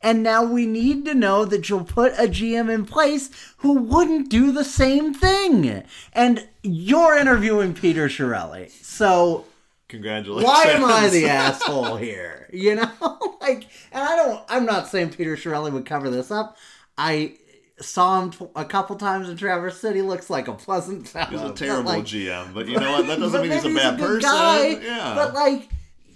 [0.00, 4.30] And now we need to know that you'll put a GM in place who wouldn't
[4.30, 5.82] do the same thing.
[6.12, 8.70] And you're interviewing Peter Chiarelli.
[8.70, 9.46] So
[9.88, 10.44] Congratulations.
[10.46, 12.48] why am I the asshole here?
[12.52, 12.90] You know?
[13.40, 16.56] like, and I don't, I'm not saying Peter Chiarelli would cover this up.
[16.96, 17.34] I
[17.80, 20.02] saw him a couple times in Traverse City.
[20.02, 21.30] Looks like a pleasant fellow.
[21.30, 23.06] He's a terrible like, GM, but you know what?
[23.06, 24.30] That doesn't mean he's a bad good person.
[24.30, 25.14] guy, yeah.
[25.14, 25.68] But like,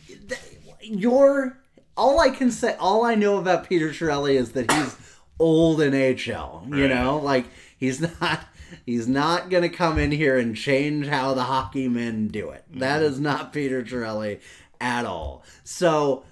[0.06, 0.40] th-
[0.80, 1.58] you're
[1.96, 2.76] all I can say.
[2.78, 4.96] All I know about Peter Chiarelli is that he's
[5.38, 6.68] old NHL.
[6.74, 6.94] You Right.
[6.94, 8.40] know, like he's not.
[8.86, 12.64] He's not gonna come in here and change how the hockey men do it.
[12.76, 13.12] That Mm-hmm.
[13.12, 14.40] is not Peter Chiarelli
[14.80, 15.44] at all.
[15.62, 16.24] So,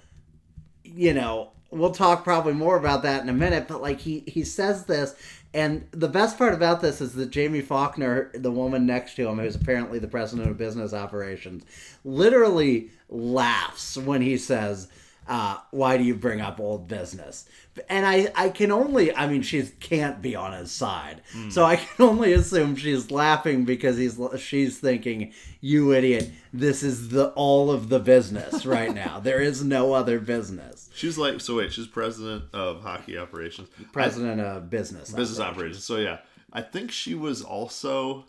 [0.83, 4.43] you know, we'll talk probably more about that in a minute, but like he he
[4.43, 5.13] says this
[5.53, 9.37] and the best part about this is that Jaime Faulkner, the woman next to him,
[9.37, 11.63] who's apparently the president of business operations,
[12.05, 14.87] literally laughs when he says,
[15.31, 17.45] uh, "Why do you bring up old business?"
[17.89, 21.77] And I, I can only, I mean, she can't be on his side, so I
[21.77, 26.29] can only assume she's laughing because he's, she's thinking, "You idiot!
[26.53, 29.19] This is the all of the business right now.
[29.23, 34.41] there is no other business." she's like, so wait, she's president of hockey operations, President
[34.41, 35.11] of business.
[35.11, 35.85] business operations.
[35.85, 36.17] So yeah,
[36.51, 38.25] I think she was also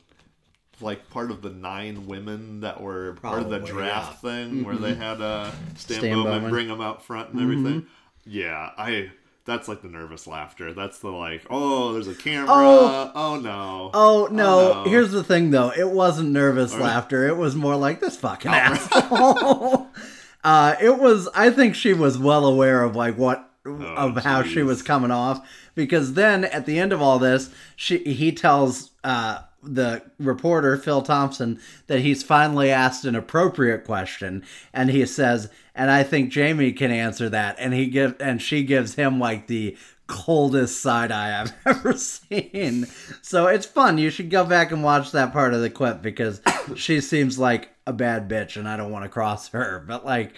[0.82, 4.30] like part of the nine women that were part of the draft yeah.
[4.30, 6.50] thing where they had uh, Stan, Stan Bowman, Bowman.
[6.50, 7.86] bring them out front and everything.
[8.24, 9.10] Yeah, I.
[9.44, 10.72] That's like the nervous laughter.
[10.72, 12.46] That's the like, oh, there's a camera.
[12.48, 13.12] Oh.
[13.12, 13.90] Oh, no.
[13.92, 14.84] Oh no.
[14.84, 14.90] no.
[14.90, 15.72] Here's the thing though.
[15.76, 17.26] It wasn't nervous laughter.
[17.26, 19.88] It was more like this fucking asshole.
[20.44, 24.62] uh it was I think she was well aware of like what of how she
[24.62, 29.40] was coming off because then at the end of all this, she he tells uh
[29.62, 35.90] the reporter Phil Thompson that he's finally asked an appropriate question and he says and
[35.90, 39.76] I think Jaime can answer that and he give and she gives him like the
[40.06, 42.86] coldest side eye I've ever seen.
[43.22, 43.98] So it's fun.
[43.98, 46.42] You should go back and watch that part of the clip because
[46.76, 49.82] she seems like a bad bitch and I don't want to cross her.
[49.86, 50.34] But like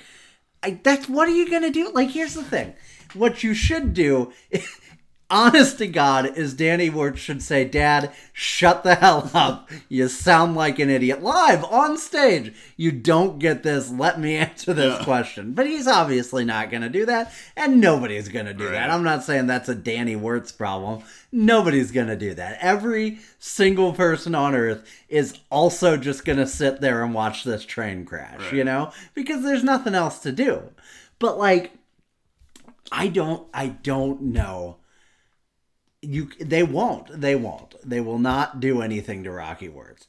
[0.62, 1.90] I, that's what are you going to do?
[1.90, 2.74] Like here's the thing.
[3.14, 4.32] What you should do
[5.30, 9.70] honest to God, is Danny Wirtz should say, Dad, shut the hell up.
[9.88, 11.22] You sound like an idiot.
[11.22, 12.54] Live on stage.
[12.76, 13.90] You don't get this.
[13.90, 15.04] Let me answer this Yeah.
[15.04, 15.52] question.
[15.54, 18.90] But he's obviously not going to do that, and nobody's going to do that.
[18.90, 21.02] I'm not saying that's a Danny Wirtz problem.
[21.32, 22.58] Nobody's going to do that.
[22.60, 27.64] Every single person on earth is also just going to sit there and watch this
[27.64, 28.92] train crash, you know?
[29.14, 30.62] Because there's nothing else to do.
[31.18, 31.72] But like
[32.92, 34.76] I don't I don't know.
[36.04, 37.20] You they won't.
[37.20, 37.74] They won't.
[37.88, 40.06] They will not do anything to Rocky Wirtz.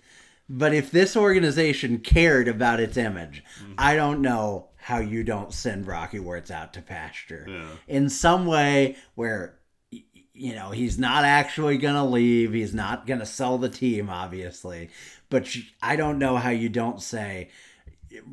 [0.47, 3.73] But if this organization cared about its image, mm-hmm.
[3.77, 7.67] I don't know how you don't send Rocky Wirtz out to pasture Yeah.
[7.87, 9.57] in some way where
[9.89, 12.53] you know he's not actually gonna leave.
[12.53, 14.89] He's not gonna sell the team, obviously.
[15.29, 17.49] But you- I don't know how you don't say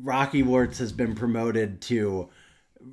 [0.01, 2.29] Rocky Wirtz has been promoted to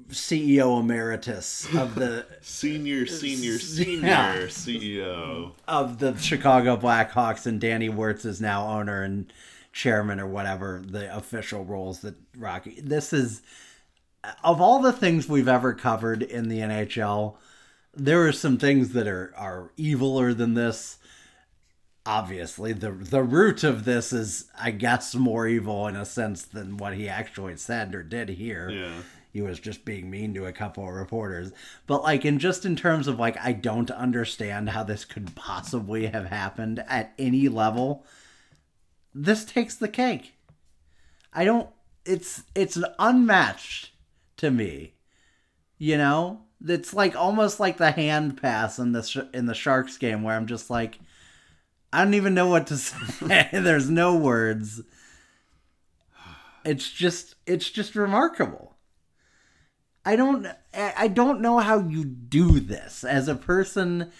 [0.08, 4.36] CEO emeritus of the Senior, senior, senior Yeah.
[4.46, 5.52] CEO.
[5.68, 9.32] of the Chicago Blackhawks, and Danny Wirtz is now owner and
[9.72, 12.80] chairman or whatever the official roles that Rocky.
[12.82, 13.42] This is
[14.44, 17.36] of all the things we've ever covered in the NHL.
[17.94, 20.98] There are some things that are are eviler than this.
[22.06, 26.76] Obviously, the the root of this is, I guess, more evil in a sense than
[26.78, 28.92] what he actually said or did here Yeah.
[29.32, 31.52] He was just being mean to a couple of reporters.
[31.86, 36.06] But like in just in terms of like i don't understand how this could possibly
[36.06, 38.04] have happened at any level
[39.12, 40.34] this takes the cake.
[41.32, 41.68] I don't
[42.04, 43.90] it's it's unmatched
[44.38, 44.94] to me
[45.80, 46.42] you know?
[46.64, 50.36] It's like almost like the hand pass in the sh- in the sharks game where
[50.36, 50.98] i'm just like
[51.90, 53.48] i don't even know what to say.
[53.50, 54.82] There's no words.
[56.64, 58.69] It's just it's just remarkable
[60.04, 64.10] I don't I don't know how you do this as a person.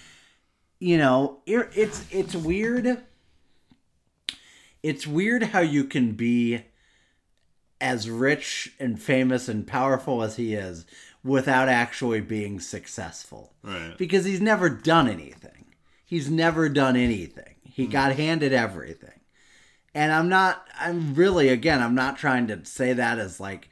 [0.78, 3.02] You know, it's it's weird.
[4.82, 6.64] It's weird how you can be
[7.80, 10.84] as rich and famous and powerful as he is
[11.24, 13.54] without actually being successful.
[13.62, 13.96] Right.
[13.96, 15.74] Because he's never done anything.
[16.04, 17.54] He's never done anything.
[17.62, 17.92] He hmm.
[17.92, 19.20] got handed everything.
[19.94, 23.69] And I'm not I'm really again, I'm not trying to say that as like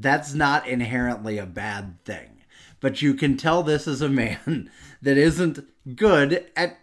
[0.00, 2.42] that's not inherently a bad thing.
[2.80, 4.70] But you can tell this is a man
[5.02, 5.60] that isn't
[5.96, 6.78] good at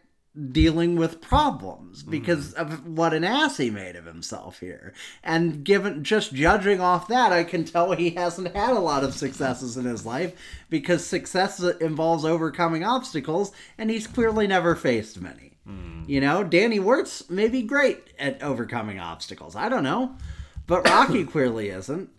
[0.52, 2.12] dealing with problems mm-hmm.
[2.12, 4.94] because of what an ass he made of himself here.
[5.24, 9.14] And given just judging off that, I can tell he hasn't had a lot of
[9.14, 10.34] successes in his life
[10.70, 15.58] because success involves overcoming obstacles, and he's clearly never faced many.
[15.68, 16.10] Mm.
[16.10, 19.56] You know, Danny Wirtz may be great at overcoming obstacles.
[19.56, 20.16] I don't know.
[20.66, 22.10] But Rocky clearly isn't.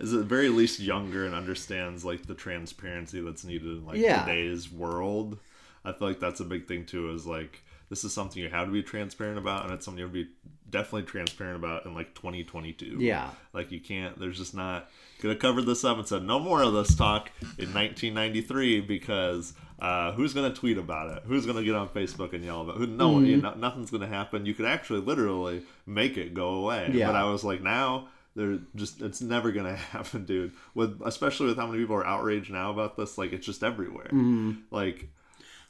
[0.00, 3.98] Is at the very least younger and understands like the transparency that's needed in like
[3.98, 4.24] Yeah.
[4.24, 5.38] today's world.
[5.84, 7.10] I feel like that's a big thing too.
[7.10, 10.04] Is like this is something you have to be transparent about, and it's something you
[10.04, 10.30] have to be
[10.70, 12.96] definitely transparent about in like 2022.
[13.00, 13.30] Yeah.
[13.52, 14.18] like you can't.
[14.18, 14.88] There's just not.
[15.20, 20.12] gonna cover this up and said no more of this talk in 1993 because uh,
[20.12, 21.22] who's gonna tweet about it?
[21.26, 22.76] Who's gonna get on Facebook and yell about?
[22.76, 22.78] It?
[22.80, 22.86] Who?
[22.86, 23.24] No, Mm-hmm.
[23.26, 24.46] you know, nothing's gonna happen.
[24.46, 26.90] You could actually literally make it go away.
[26.92, 27.06] Yeah.
[27.08, 30.52] But I was like, now they're just it's never gonna happen, dude.
[30.74, 34.06] With especially with how many people are outraged now about this, like it's just everywhere.
[34.06, 34.52] Mm-hmm.
[34.70, 35.08] Like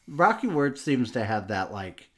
[0.09, 2.11] Rocky Wirtz seems to have that like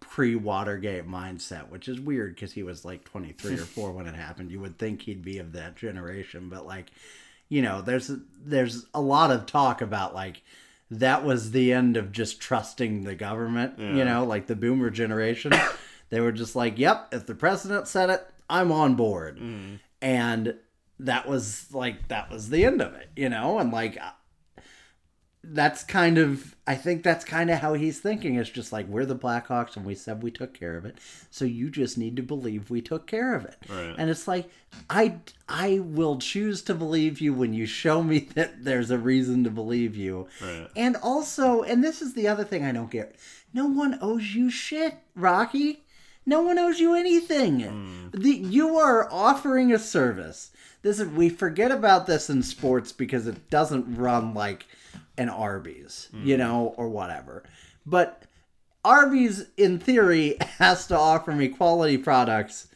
[0.00, 4.14] pre Watergate mindset, which is weird because he was like 23 or 4 when it
[4.14, 4.50] happened.
[4.50, 6.86] You would think he'd be of that generation, but like,
[7.48, 8.10] you know, there's
[8.42, 10.42] there's a lot of talk about like
[10.90, 15.52] that was the end of just trusting the government, you know, like the boomer generation.
[16.08, 19.38] they were just like, "Yep, if the president said it, I'm on board."
[20.02, 20.54] And
[20.98, 23.58] that was like that was the end of it, you know?
[23.58, 24.10] And like uh,
[25.42, 28.34] that's kind of I think that's kind of how he's thinking.
[28.34, 30.98] It's just like we're the Blackhawks and we said we took care of it.
[31.30, 33.56] So you just need to believe we took care of it.
[33.68, 33.94] Right.
[33.96, 34.50] And it's like
[34.88, 35.16] I
[35.48, 39.50] I will choose to believe you when you show me that there's a reason to
[39.50, 40.28] believe you.
[40.42, 40.68] Right.
[40.76, 43.16] And also, and this is the other thing I don't get.
[43.52, 45.82] No one owes you shit, Rocky.
[46.30, 47.60] No one owes you anything.
[47.60, 48.08] Hmm.
[48.12, 50.52] The, you are offering a service.
[50.82, 54.66] This is we forget about this in sports because it doesn't run like
[55.18, 56.40] an Arby's, you hmm.
[56.40, 57.42] know, or whatever.
[57.84, 58.22] But
[58.84, 62.68] Arby's, in theory, has to offer me quality products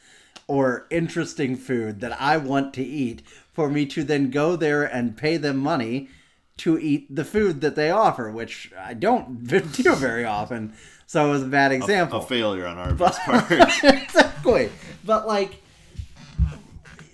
[0.49, 5.17] or interesting food that I want to eat for me to then go there and
[5.17, 6.09] pay them money
[6.57, 10.75] to eat the food that they offer, which I don't do very often.
[11.07, 12.21] So it was a bad example.
[12.21, 13.51] a failure on Arby's part.
[13.83, 14.71] exactly.
[15.05, 15.63] But like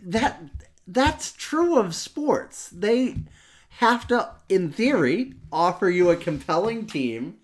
[0.04, 0.40] that
[0.86, 2.68] that's true of sports.
[2.70, 3.16] They
[3.80, 7.36] have to, in theory, offer you a compelling team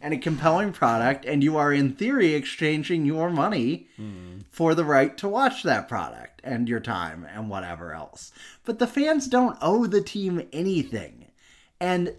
[0.00, 4.40] and a compelling product, and you are, in theory, exchanging your money hmm.
[4.50, 8.32] for the right to watch that product and your time and whatever else.
[8.64, 11.26] But the fans don't owe the team anything.
[11.80, 12.14] And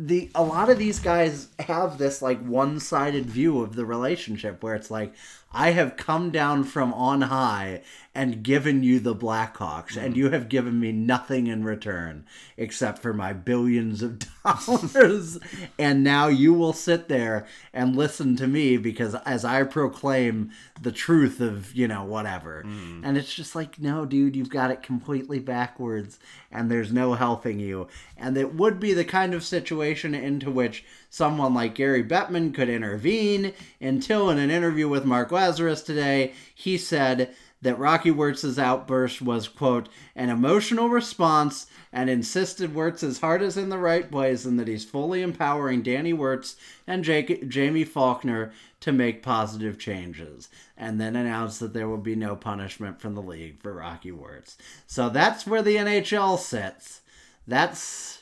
[0.00, 4.76] the a lot of these guys have this like one-sided view of the relationship where
[4.76, 5.12] it's like
[5.50, 7.82] I have come down from on high
[8.14, 10.18] and given you the Blackhawks and mm-hmm.
[10.18, 12.26] you have given me nothing in return
[12.56, 15.38] except for my billions of dollars
[15.78, 20.50] and now you will sit there and listen to me because as I proclaim
[20.82, 22.62] the truth of, you know, whatever.
[22.66, 23.00] Mm.
[23.04, 26.18] And it's just like no dude, you've got it completely backwards
[26.50, 27.88] and there's no helping you.
[28.16, 32.68] And it would be the kind of situation into which someone like Gary Bettman could
[32.68, 39.20] intervene until in an interview with Mark Lazerus today, he said that Rocky Wirtz's outburst
[39.20, 44.58] was, quote, an emotional response and insisted Wirtz's heart is in the right place and
[44.60, 46.56] that he's fully empowering Danny Wirtz
[46.86, 50.48] and Jake, Jaime Faulkner to make positive changes.
[50.76, 54.56] And then announced that there will be no punishment from the league for Rocky Wirtz.
[54.86, 57.00] So that's where the NHL sits.
[57.46, 58.17] That's,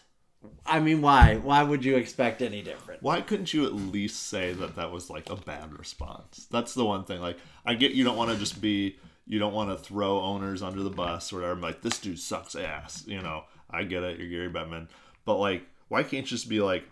[0.65, 1.37] I mean, why?
[1.37, 3.03] Why would you expect any different?
[3.03, 6.47] Why couldn't you at least say that that was like a bad response?
[6.51, 7.21] That's the one thing.
[7.21, 10.63] Like, I get you don't want to just be, you don't want to throw owners
[10.63, 11.61] under the bus or whatever.
[11.61, 13.05] Like, this dude sucks ass.
[13.07, 14.19] You know, I get it.
[14.19, 14.89] You're Gary Bettman.
[15.25, 16.85] But, like, why can't you just be like,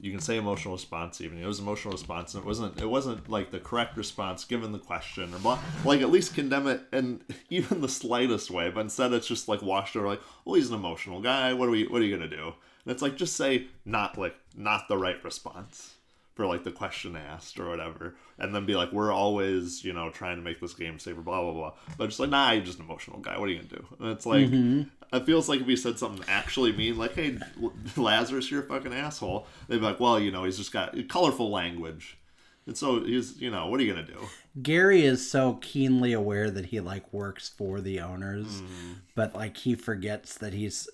[0.00, 1.42] you can say emotional response even.
[1.42, 4.78] It was emotional response and it wasn't it wasn't like the correct response given the
[4.78, 7.20] question or blah like at least condemn it in
[7.50, 10.76] even the slightest way but instead it's just like washed over like well he's an
[10.76, 12.54] emotional guy what are we what are you gonna do?
[12.84, 15.94] And it's like just say not like not the right response
[16.38, 20.08] for like the question asked or whatever and then be like we're always you know
[20.08, 21.72] trying to make this game safer blah blah blah.
[21.96, 23.36] But just like nah you're just an emotional guy.
[23.36, 23.86] What are you gonna do?
[23.98, 24.82] And it's like mm-hmm.
[25.16, 27.32] it feels like if he said something actually mean like hey
[27.96, 31.50] lazerus you're a fucking asshole they'd be like well you know he's just got colorful
[31.50, 32.18] language.
[32.66, 34.28] And so he's you know what are you gonna do?
[34.62, 38.92] Gary is so keenly aware that he like works for the owners, mm-hmm.
[39.16, 40.88] but like he forgets that he's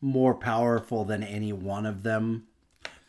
[0.00, 2.46] more powerful than any one of them.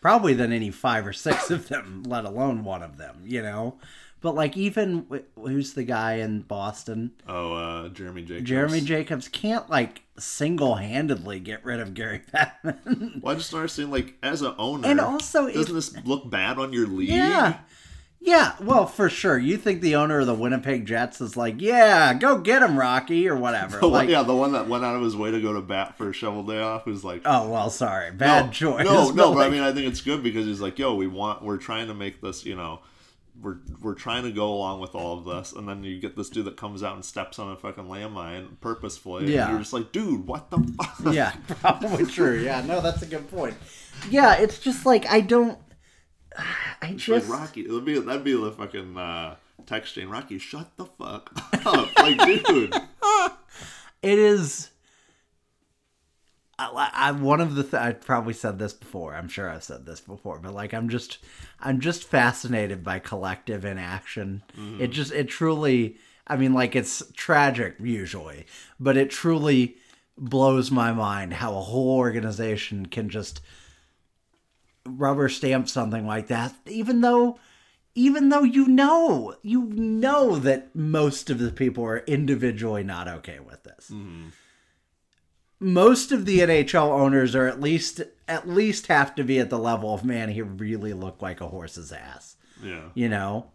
[0.02, 3.78] Probably than any five or six of them, let alone one of them, you know?
[4.22, 7.12] But like even who's the guy in Boston?
[7.28, 13.22] oh uh jeremy jacobs Jeremy Jacobs can't like single-handedly get rid of Gary Bettman.
[13.22, 16.74] well i just understand like as an owner And also, doesn't this look bad on
[16.74, 17.60] your league Yeah.
[18.22, 19.38] Yeah, well, for sure.
[19.38, 23.28] You think the owner of the Winnipeg Jets is like, yeah, go get him, Rocky,
[23.30, 23.80] or whatever.
[23.80, 25.62] The one- like, yeah, the one that went out of his way to go to
[25.62, 28.12] bat for a shovel day off was like, oh, well, sorry.
[28.12, 28.86] Bad no, choice.
[28.86, 31.44] No, no, but I mean, I think it's good because he's like, yo, we want,
[31.44, 32.82] we're trying to make this, you know,
[33.42, 36.30] we're we're trying to go along with all of this, and then you get this
[36.30, 39.50] dude that comes out and steps on a fucking landmine purposefully, and Yeah.
[39.52, 41.14] you're just like, dude, what the fuck?
[41.14, 42.38] yeah, probably true.
[42.40, 43.56] Yeah, no, that's a good point.
[44.10, 45.58] Yeah, it's just like, I don't.
[46.82, 47.30] I Like just.
[47.30, 49.36] Rocky, that'd be that'd be the fucking uh,
[49.66, 50.10] text chain.
[50.10, 51.32] Rocky, shut the fuck
[51.66, 52.74] up, like, dude.
[54.02, 54.70] it is
[56.60, 59.16] I, I one of the th- I probably said this before.
[59.16, 61.20] I'm sure I've said this before, but like I'm just
[61.60, 64.44] I'm just fascinated by collective inaction.
[64.80, 68.46] It just it truly I mean like it's tragic usually,
[68.80, 69.78] but it truly
[70.18, 73.40] blows my mind how a whole organization can just
[74.86, 77.38] rubber stamp something like that even though
[77.96, 83.40] even though you know you know that most of the people are individually not okay
[83.40, 84.28] with this mm-hmm.
[85.60, 89.60] most of the nhl owners are at least at least have to be at the
[89.60, 92.90] level of man he really looked like a horse's ass Yeah.
[92.94, 93.52] you know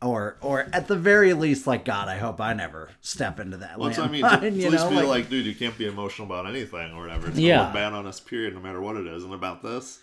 [0.00, 3.78] or or at the very least like god i hope i never step into that
[3.78, 4.24] Well, I mean.
[4.24, 6.46] To, to you at least know, be like- like, dude, you can't be emotional about
[6.46, 7.28] anything or whatever.
[7.28, 7.70] It's Yeah.
[7.72, 9.22] bad on us, period, no matter what it is.
[9.22, 10.00] And about this,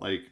[0.00, 0.22] like,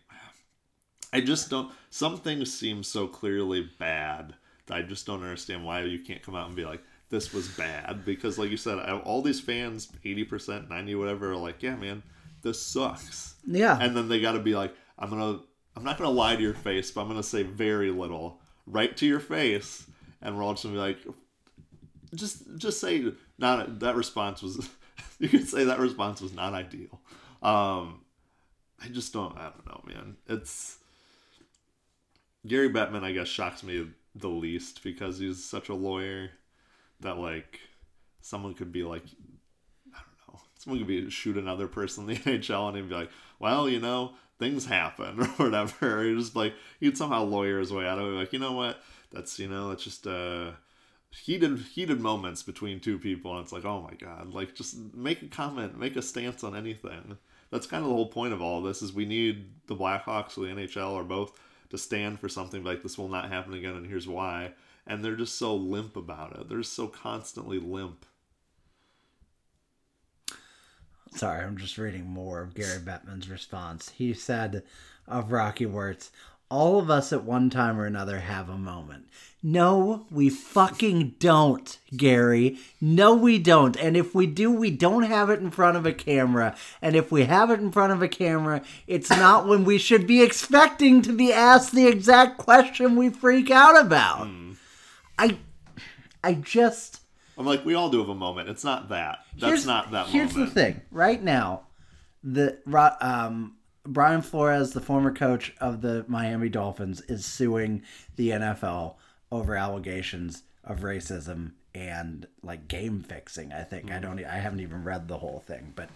[1.12, 1.73] I just don't.
[1.91, 4.35] Some things seem so clearly bad
[4.66, 7.49] that I just don't understand why you can't come out and be like, this was
[7.49, 8.05] bad.
[8.05, 12.03] Because, like you said, I- all these fans, 80%, 90 whatever, are like, yeah, man,
[12.43, 13.37] this sucks.
[13.47, 13.79] Yeah.
[13.81, 15.45] And then they got to be like, I'm going to,
[15.77, 18.41] I'm not going to lie to your face, but I'm going to say very little
[18.66, 19.87] right to your face.
[20.21, 20.99] And we're all just to be like,
[22.14, 24.69] just just say not that response was
[25.19, 27.01] you could say that response was not ideal
[27.43, 28.01] um
[28.83, 30.16] i just don't i don't know man.
[30.26, 30.79] It's
[32.47, 36.31] gary bettman i guess shocks me the least because he's such a lawyer
[37.01, 37.61] that like
[38.20, 39.03] someone could be like
[39.95, 42.95] i don't know someone could be shoot another person in the nhl and he'd be
[42.95, 46.01] like well you know things happen or whatever.
[46.01, 48.83] Or just like he'd somehow lawyer his way out of it like you know what?
[49.12, 50.53] That's you know that's just uh
[51.11, 55.22] heated heated moments between two people and it's like oh my god like just make
[55.22, 57.16] a comment make a stance on anything
[57.51, 60.42] that's kind of the whole point of all this is we need the blackhawks or
[60.42, 61.38] the nhl or both
[61.70, 64.53] to stand for something like this will not happen again and here's why.
[64.86, 66.49] And they're just so limp about it.
[66.49, 68.07] They're so constantly limp.
[71.14, 73.90] Sorry, I'm just reading more of Gary Bettman's response.
[73.90, 74.62] He said
[75.07, 76.11] of Rocky Wirtz,
[76.51, 79.09] all of us at one time or another have a moment.
[79.40, 82.59] No, we fucking don't, Gary.
[82.80, 83.76] No, we don't.
[83.76, 86.57] And if we do, we don't have it in front of a camera.
[86.82, 90.09] And if we have it in front of a camera, it's not when we should
[90.09, 94.28] be expecting to be asked the exact question we freak out about.
[95.18, 95.36] I
[96.22, 97.01] I just
[97.36, 100.34] i'm like we all do have a moment it's not that that's not that Here's
[100.34, 100.80] moment the thing.
[100.90, 101.62] Right now,
[102.24, 102.59] the
[103.01, 103.57] um,
[103.89, 107.82] Brian Flores, the former coach of the Miami Dolphins, is suing
[108.16, 108.97] the NFL
[109.32, 113.53] over allegations of racism and like game fixing.
[113.53, 114.22] I think I don't.
[114.24, 115.89] I haven't even read the whole thing, but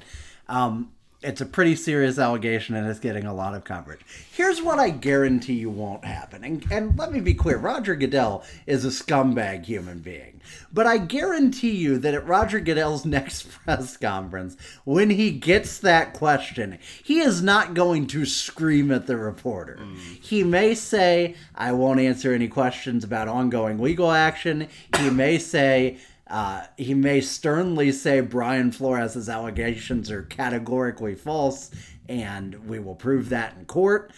[0.49, 0.93] um,
[1.23, 4.01] it's a pretty serious allegation and it's getting a lot of coverage.
[4.33, 6.45] Here's what I guarantee you won't happen.
[6.45, 10.41] And, and let me be clear Roger Goodell is a scumbag human being.
[10.73, 16.12] But I guarantee you that at Roger Goodell's next press conference, when he gets that
[16.14, 19.79] question, he is not going to scream at the reporter.
[19.81, 19.97] Mm.
[20.20, 24.68] He may say, I won't answer any questions about ongoing legal action.
[24.99, 25.99] He may say,
[26.33, 31.70] uh, he may sternly say Brian Flores' allegations are categorically false,
[32.09, 34.11] and we will prove that in court.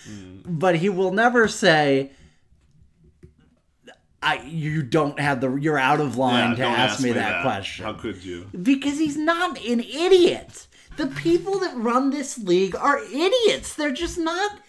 [0.46, 2.12] But he will never say,
[4.22, 7.42] "I you don't have the you're out of line Yeah, to don't ask, me, that,
[7.42, 10.68] question." how could you because he's not an idiot.
[10.96, 13.74] The people that run this league are idiots.
[13.74, 14.60] They're just not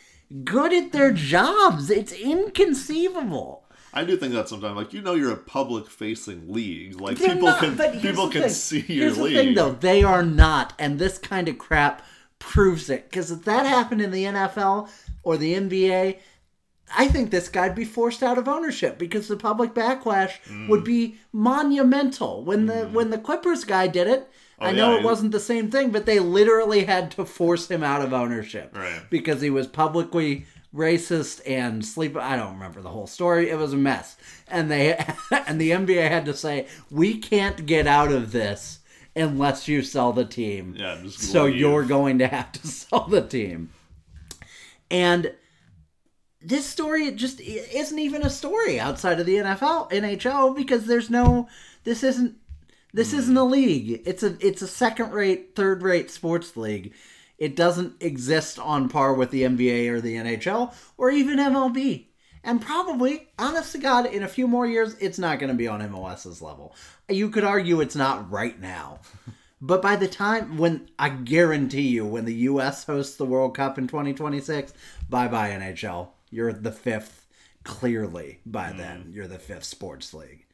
[0.44, 1.92] good at their jobs.
[1.92, 3.65] It's inconceivable.
[3.96, 7.00] I do think that sometimes, like you know, you're a public-facing league.
[7.00, 8.50] Like They're people not, can people can thing.
[8.50, 9.36] see your Here's league.
[9.36, 12.02] the thing, though, they are not, and this kind of crap
[12.40, 13.10] proves it.
[13.10, 14.90] Because if that happened in the NFL
[15.24, 16.20] or the NBA,
[16.96, 20.68] I think this guy'd be forced out of ownership because the public backlash Mm.
[20.70, 22.44] would be monumental.
[22.44, 24.28] When the when the Clippers guy did it,
[24.60, 27.68] I know Oh, yeah, it wasn't the same thing, but they literally had to force
[27.70, 29.02] him out of ownership Right.
[29.10, 33.50] because he was publicly racist and sleep I don't remember the whole story.
[33.50, 34.18] It was a mess.
[34.48, 34.94] And they
[35.48, 38.80] and the NBA had to say, "We can't get out of this
[39.16, 41.56] unless you sell the team." Yeah, just so leave.
[41.56, 43.72] you're going to have to sell the team.
[44.92, 45.34] And
[46.42, 51.48] this story just isn't even a story outside of the NFL, NHL because there's no
[51.84, 52.36] this isn't
[52.94, 53.52] this isn't a mm.
[53.52, 54.02] league.
[54.06, 56.94] It's a it's a second rate, third rate sports league.
[57.38, 62.08] It doesn't exist on par with the NBA or the NHL or even MLB.
[62.44, 65.68] And probably, honest to God, in a few more years, it's not going to be
[65.68, 66.76] on MLS's level.
[67.10, 69.00] You could argue it's not right now.
[69.62, 72.84] But by the time when I guarantee you, when the U.S.
[72.84, 74.74] hosts the World Cup in 2026,
[75.10, 76.10] bye bye NHL.
[76.30, 77.26] You're the fifth,
[77.64, 78.42] clearly.
[78.46, 78.78] By hmm.
[78.78, 80.46] then, you're the fifth sports league.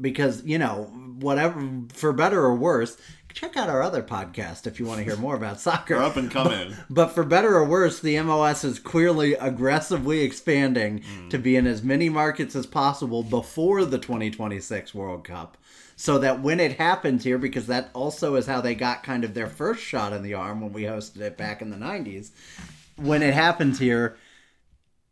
[0.00, 0.84] Because you know,
[1.18, 2.96] whatever, for better or worse,
[3.32, 5.94] check out our other podcast if you want to hear more about soccer.
[5.94, 6.74] They're up and coming.
[6.90, 11.30] But for better or worse, the MLS is clearly aggressively expanding mm.
[11.30, 15.56] to be in as many markets as possible before the 2026 World Cup.
[15.96, 19.34] So that when it happens here, because that also is how they got kind of
[19.34, 22.30] their first shot in the arm when we hosted it back in the 90s.
[22.96, 24.16] When it happens here,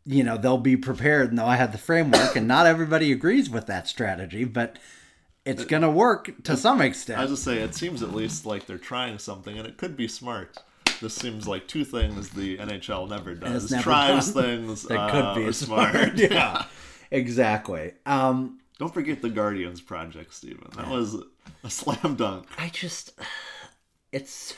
[0.05, 2.35] you know, they'll be prepared and they'll have the framework.
[2.35, 4.77] And not everybody agrees with that strategy, but
[5.45, 7.19] it's going to work to some extent.
[7.19, 10.07] I just say it seems at least like they're trying something, and it could be
[10.07, 10.57] smart.
[11.01, 14.43] This seems like two things the NHL never does: never tries done.
[14.43, 15.93] things That uh, could be smart.
[15.93, 16.17] smart.
[16.31, 16.65] yeah,
[17.09, 17.93] exactly.
[18.05, 20.67] Um, Don't forget the Guardians project, Stephen.
[20.75, 21.17] That was
[21.63, 22.47] a slam dunk.
[22.57, 23.19] I just
[24.11, 24.53] it's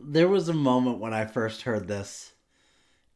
[0.00, 2.32] there was a moment when I first heard this.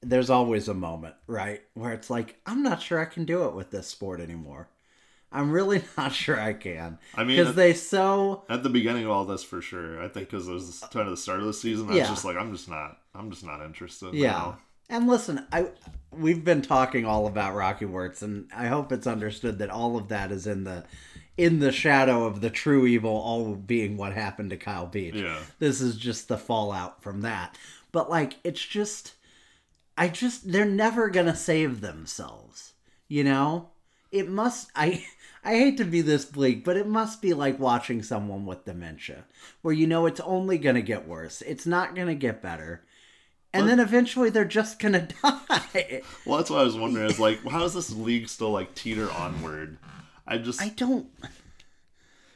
[0.03, 3.55] There's always a moment, right, where it's like I'm not sure I can do it
[3.55, 4.69] with this sport anymore.
[5.33, 6.99] I'm really not sure I can.
[7.15, 10.03] I mean, because they so At the beginning of all this, for sure.
[10.03, 11.89] I think because it was kind of the start of the season.
[11.91, 12.01] I Yeah.
[12.01, 12.99] was just like, I'm just not.
[13.15, 14.15] I'm just not interested.
[14.15, 14.31] Yeah.
[14.31, 14.59] now.
[14.89, 15.69] And listen, I
[16.11, 20.09] we've been talking all about Rocky Wirtz, and I hope it's understood that all of
[20.09, 20.85] that is in the
[21.37, 25.15] in the shadow of the true evil, all being what happened to Kyle Beach.
[25.15, 25.39] Yeah.
[25.61, 27.57] This is just the fallout from that.
[27.93, 29.15] But like, it's just,
[29.97, 32.73] I just they're never gonna save themselves.
[33.09, 33.69] You know,
[34.11, 34.71] it must.
[34.75, 35.05] I
[35.43, 39.25] I hate to be this bleak, but it must be like watching someone with dementia,
[39.63, 41.43] where you know it's only gonna get worse.
[41.43, 42.85] It's not gonna get better.
[43.53, 46.03] And then eventually they're just gonna die.
[46.25, 47.07] Well, that's what I was wondering.
[47.11, 49.79] Is like, how is this league still like teeter onward?
[50.27, 51.09] I just I don't.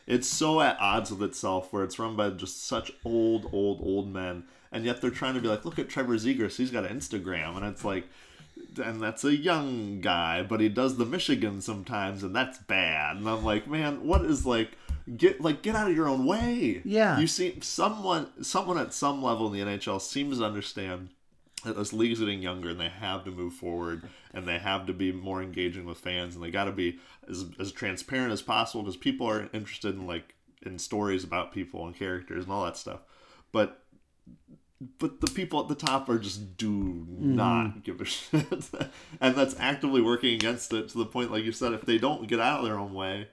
[0.07, 4.13] it's so at odds with itself where it's run by just such old, old, old
[4.13, 6.99] men, and yet they're trying to be like, look at Trevor Zegras, he's got an
[6.99, 8.09] Instagram, and it's like,
[8.79, 13.17] and that's a young guy, but he does the Michigan sometimes, and that's bad.
[13.17, 14.73] And I'm like, man, what is like,
[15.17, 16.83] get like get out of your own way.
[16.85, 17.19] Yeah.
[17.19, 21.11] you see, someone, someone at some level in the NHL seems to understand
[21.65, 24.03] that this league's getting younger and they have to move forward
[24.33, 26.99] and they have to be more engaging with fans and they got to be
[27.29, 31.87] as, as transparent as possible because people are interested in like in stories about people
[31.87, 33.01] and characters and all that stuff
[33.51, 33.83] but
[34.99, 37.85] but the people at the top are just do not mm.
[37.85, 38.71] give a shit
[39.21, 42.27] and that's actively working against it to the point like you said if they don't
[42.29, 43.29] get out of their own way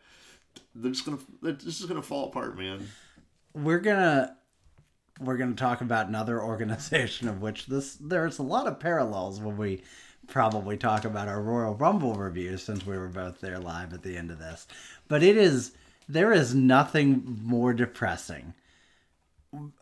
[0.75, 2.87] they're just gonna they're just gonna fall apart man
[3.53, 4.35] we're gonna
[5.19, 9.57] we're gonna talk about another organization of which this there's a lot of parallels when
[9.57, 9.81] we
[10.27, 14.17] probably talk about our Royal Rumble review since we were both there live at the
[14.17, 14.67] end of this.
[15.07, 15.73] But it is
[16.07, 18.53] there is nothing more depressing.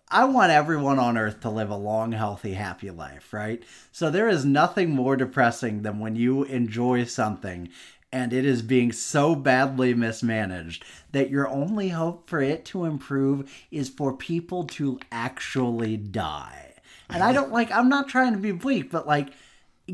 [0.10, 3.62] I want everyone on earth to live a long, healthy, happy life, right?
[3.92, 7.70] So there is nothing more depressing than when you enjoy something
[8.12, 13.52] and it is being so badly mismanaged that your only hope for it to improve
[13.72, 16.74] is for people to actually die.
[17.10, 19.30] And I don't like, I'm not trying to be bleak, but like,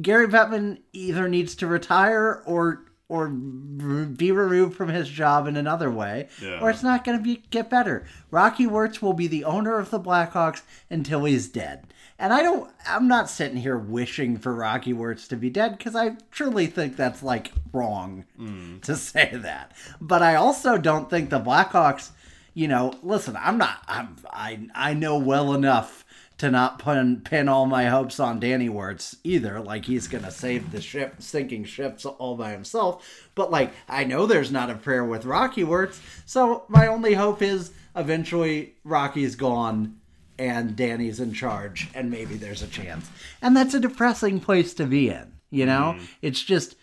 [0.01, 5.91] Gary Bettman either needs to retire or or be removed from his job in another
[5.91, 6.59] way, Yeah.
[6.59, 8.05] or it's not going to be get better.
[8.31, 11.85] Rocky Wirtz will be the owner of the Blackhawks until he's dead.
[12.17, 15.95] And I don't I'm not sitting here wishing for Rocky Wirtz to be dead cuz
[15.95, 18.81] I truly think that's like wrong mm.
[18.83, 19.73] to say that.
[19.99, 22.11] But I also don't think the Blackhawks,
[22.53, 26.04] you know, listen, I'm not I'm I I know well enough
[26.37, 29.59] to not pin pin all my hopes on Danny Wirtz either.
[29.59, 33.27] Like he's gonna save the ship, sinking ships all by himself.
[33.35, 37.41] But like I know there's not a prayer with Rocky Wirtz, so my only hope
[37.41, 39.97] is eventually Rocky's gone
[40.37, 43.09] and Danny's in charge, and maybe there's a chance.
[43.41, 45.33] And that's a depressing place to be in.
[45.49, 46.05] You know, mm-hmm.
[46.21, 46.75] it's just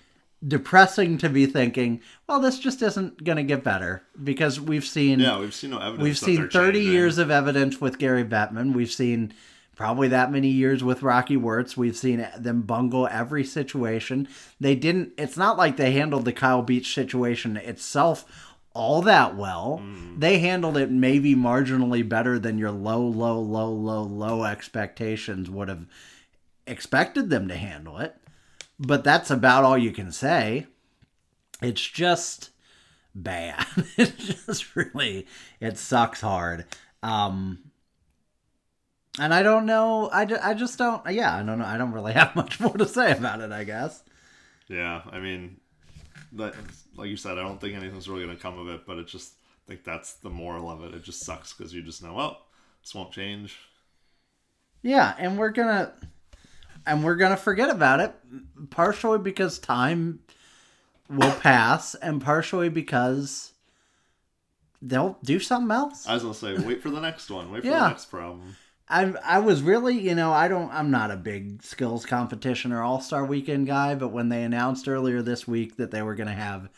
[0.46, 5.38] depressing to be thinking, well, this just isn't gonna get better because we've seen yeah
[5.38, 6.92] we've seen no evidence We've seen 30 changing.
[6.92, 8.74] years of evidence with Gary Bettman.
[8.74, 9.32] We've seen
[9.76, 11.76] probably that many years with Rocky Wirtz.
[11.76, 14.28] We've seen them bungle every situation.
[14.60, 18.24] They didn't, it's not like they handled the Kyle Beach situation itself
[18.74, 19.82] all that well.
[19.82, 20.20] Mm.
[20.20, 25.68] They handled it maybe marginally better than your low, low, low, low, low expectations would
[25.68, 25.86] have
[26.66, 28.16] expected them to handle it.
[28.84, 30.66] But that's about all you can say.
[31.60, 32.50] It's just
[33.14, 33.64] bad.
[33.96, 35.26] it just really
[35.60, 36.66] it sucks hard.
[37.02, 37.70] Um
[39.18, 40.08] and I don't know.
[40.10, 41.02] I, ju- I just don't.
[41.10, 41.66] Yeah, I don't know.
[41.66, 43.52] I don't really have much more to say about it.
[43.52, 44.02] I guess.
[44.68, 45.60] Yeah, I mean,
[46.32, 46.54] that,
[46.96, 49.06] like you said, I don't think anything's really going to come of it, but it
[49.06, 49.34] just
[49.66, 50.94] I think that's the moral of it.
[50.94, 52.46] It just sucks because you just know, well,
[52.82, 53.58] this won't change.
[54.82, 55.92] Yeah, and we're gonna
[56.86, 58.14] and we're gonna forget about it,
[58.70, 60.20] partially because time
[61.08, 63.52] will pass, and partially because
[64.80, 66.06] they'll do something else.
[66.06, 67.50] I was gonna say, wait for the next one.
[67.52, 68.56] Wait for the next problem.
[68.88, 72.82] I I was really, you know, I don't I'm not a big skills competition or
[72.82, 76.34] all-star weekend guy, but when they announced earlier this week that they were going to
[76.34, 76.68] have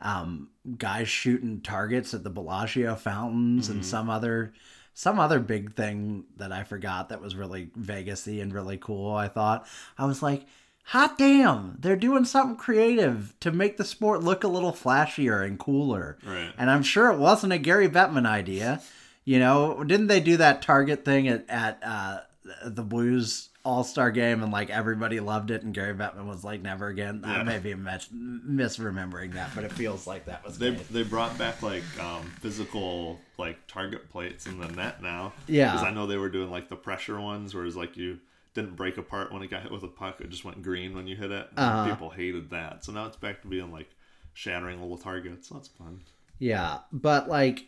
[0.00, 4.52] um guys shooting targets at the Bellagio fountains and some other
[4.98, 9.28] some other big thing that I forgot that was really Vegasy and really cool, I
[9.28, 9.64] thought.
[9.96, 10.44] I was like,
[10.86, 15.56] hot damn, they're doing something creative to make the sport look a little flashier and
[15.56, 16.18] cooler.
[16.26, 16.52] Right.
[16.58, 18.82] And I'm sure it wasn't a Gary Bettman idea.
[19.24, 22.18] You know, didn't they do that target thing at, at uh,
[22.64, 26.62] the Blues All Star game and like everybody loved it and Gary Bettman was like
[26.62, 27.20] never again?
[27.22, 30.88] I may be mis- misremembering that, but it feels like that was They great.
[30.92, 35.34] they brought back like um, physical like target plates in the net now.
[35.46, 35.72] Yeah.
[35.72, 38.18] because I know they were doing like the pressure ones, whereas like you
[38.54, 41.06] didn't break apart when it got hit with a puck; it just went green when
[41.06, 41.48] you hit it.
[41.56, 41.90] Uh-huh.
[41.90, 43.90] People hated that, so now it's back to being like
[44.32, 45.50] shattering little targets.
[45.50, 46.00] That's fun.
[46.38, 47.66] Yeah, but like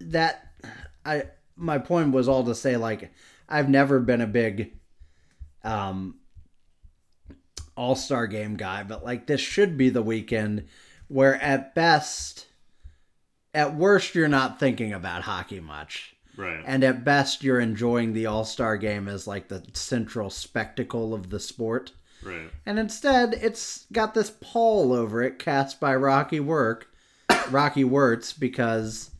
[0.00, 0.52] that
[1.04, 1.24] I
[1.56, 3.10] my point was all to say like
[3.48, 4.72] I've never been a big
[5.64, 6.16] um
[7.76, 10.64] all-star game guy, but like this should be the weekend
[11.08, 12.46] where at best
[13.54, 16.14] at worst you're not thinking about hockey much.
[16.36, 16.62] Right.
[16.66, 21.40] And at best you're enjoying the all-star game as like the central spectacle of the
[21.40, 21.92] sport.
[22.22, 22.50] right.
[22.66, 26.88] And instead, it's got this pall over it cast by Rocky Work,
[27.50, 29.10] Rocky Wirtz, because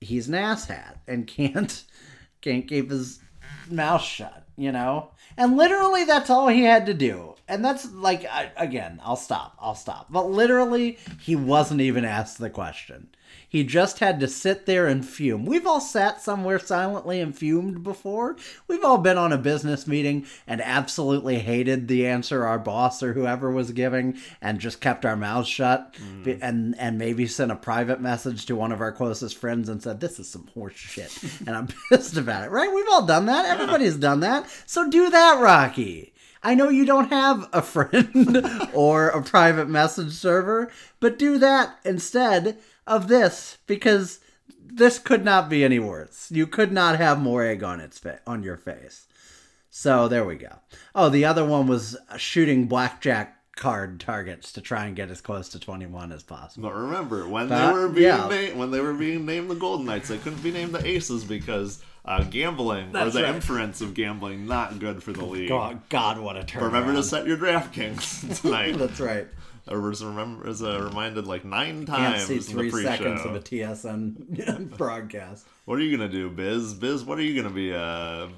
[0.00, 1.84] he's an asshat and can't
[2.40, 3.18] can't keep his
[3.70, 5.10] mouth shut, you know.
[5.36, 7.34] And literally, that's all he had to do.
[7.48, 9.56] And that's like, I, again, I'll stop.
[9.60, 10.06] I'll stop.
[10.10, 13.08] But literally, he wasn't even asked the question.
[13.54, 15.46] He just had to sit there and fume.
[15.46, 18.34] We've all sat somewhere silently and fumed before.
[18.66, 23.12] We've all been on a business meeting and absolutely hated the answer our boss or
[23.12, 25.94] whoever was giving and just kept our mouths shut
[26.24, 26.38] Be- mm.
[26.42, 30.00] and and maybe sent a private message to one of our closest friends and said
[30.00, 32.50] this is some horse shit and I'm pissed about it.
[32.50, 32.74] Right?
[32.74, 33.46] We've all done that.
[33.46, 34.48] Everybody's done that.
[34.66, 36.12] So do that, Rocky.
[36.42, 38.44] I know you don't have a friend
[38.74, 44.20] or a private message server, but do that instead of this because
[44.64, 46.30] this could not be any worse.
[46.30, 49.06] You could not have more egg on its fa- on your face.
[49.70, 50.56] So there we go.
[50.94, 55.48] Oh, the other one was shooting blackjack card targets to try and get as close
[55.50, 56.68] to 21 as possible.
[56.68, 58.28] But remember, when That- they were being yeah.
[58.28, 61.22] named, when they were being named the Golden Knights, they couldn't be named the Aces
[61.24, 63.34] because uh, gambling or the right.
[63.34, 65.48] inference of gambling not good for the league.
[65.48, 66.64] God, God what a turn.
[66.64, 68.72] Remember to set your DraftKings tonight.
[68.78, 69.26] That's right.
[69.66, 72.26] I was remember as uh, reminded like nine times.
[72.26, 72.88] Can't see in three the pre-show.
[72.88, 75.46] seconds of a TSN broadcast.
[75.64, 76.74] What are you gonna do, Biz?
[76.74, 78.28] Biz, what are you gonna be uh,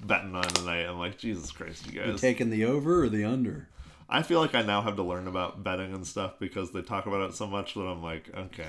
[0.00, 0.82] betting on tonight?
[0.86, 2.20] I'm like, Jesus Christ, you You guys.
[2.20, 3.68] taking the over or the under?
[4.08, 7.06] I feel like I now have to learn about betting and stuff because they talk
[7.06, 8.64] about it so much that I'm like, okay,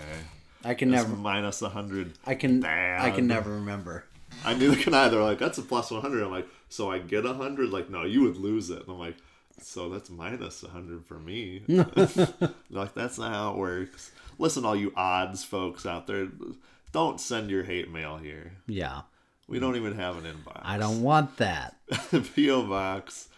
[0.64, 1.16] I can never.
[1.16, 2.14] minus a hundred.
[2.26, 2.62] I can.
[2.62, 3.01] Bad.
[3.01, 4.06] I can never remember.
[4.43, 5.10] I neither can I.
[5.10, 6.24] They're like, that's a plus 100.
[6.24, 7.70] I'm like, so I get a 100?
[7.70, 8.80] Like, no, you would lose it.
[8.82, 9.16] And I'm like,
[9.62, 11.64] so that's minus 100 for me.
[12.70, 14.12] Like, that's not how it works.
[14.38, 16.28] Listen, all you odds folks out there,
[16.91, 18.53] don't send your hate mail here.
[18.68, 19.01] Yeah,
[19.47, 20.60] We don't even have an inbox.
[20.62, 21.76] I don't want that.
[22.36, 22.64] P.O.
[22.64, 23.30] Box.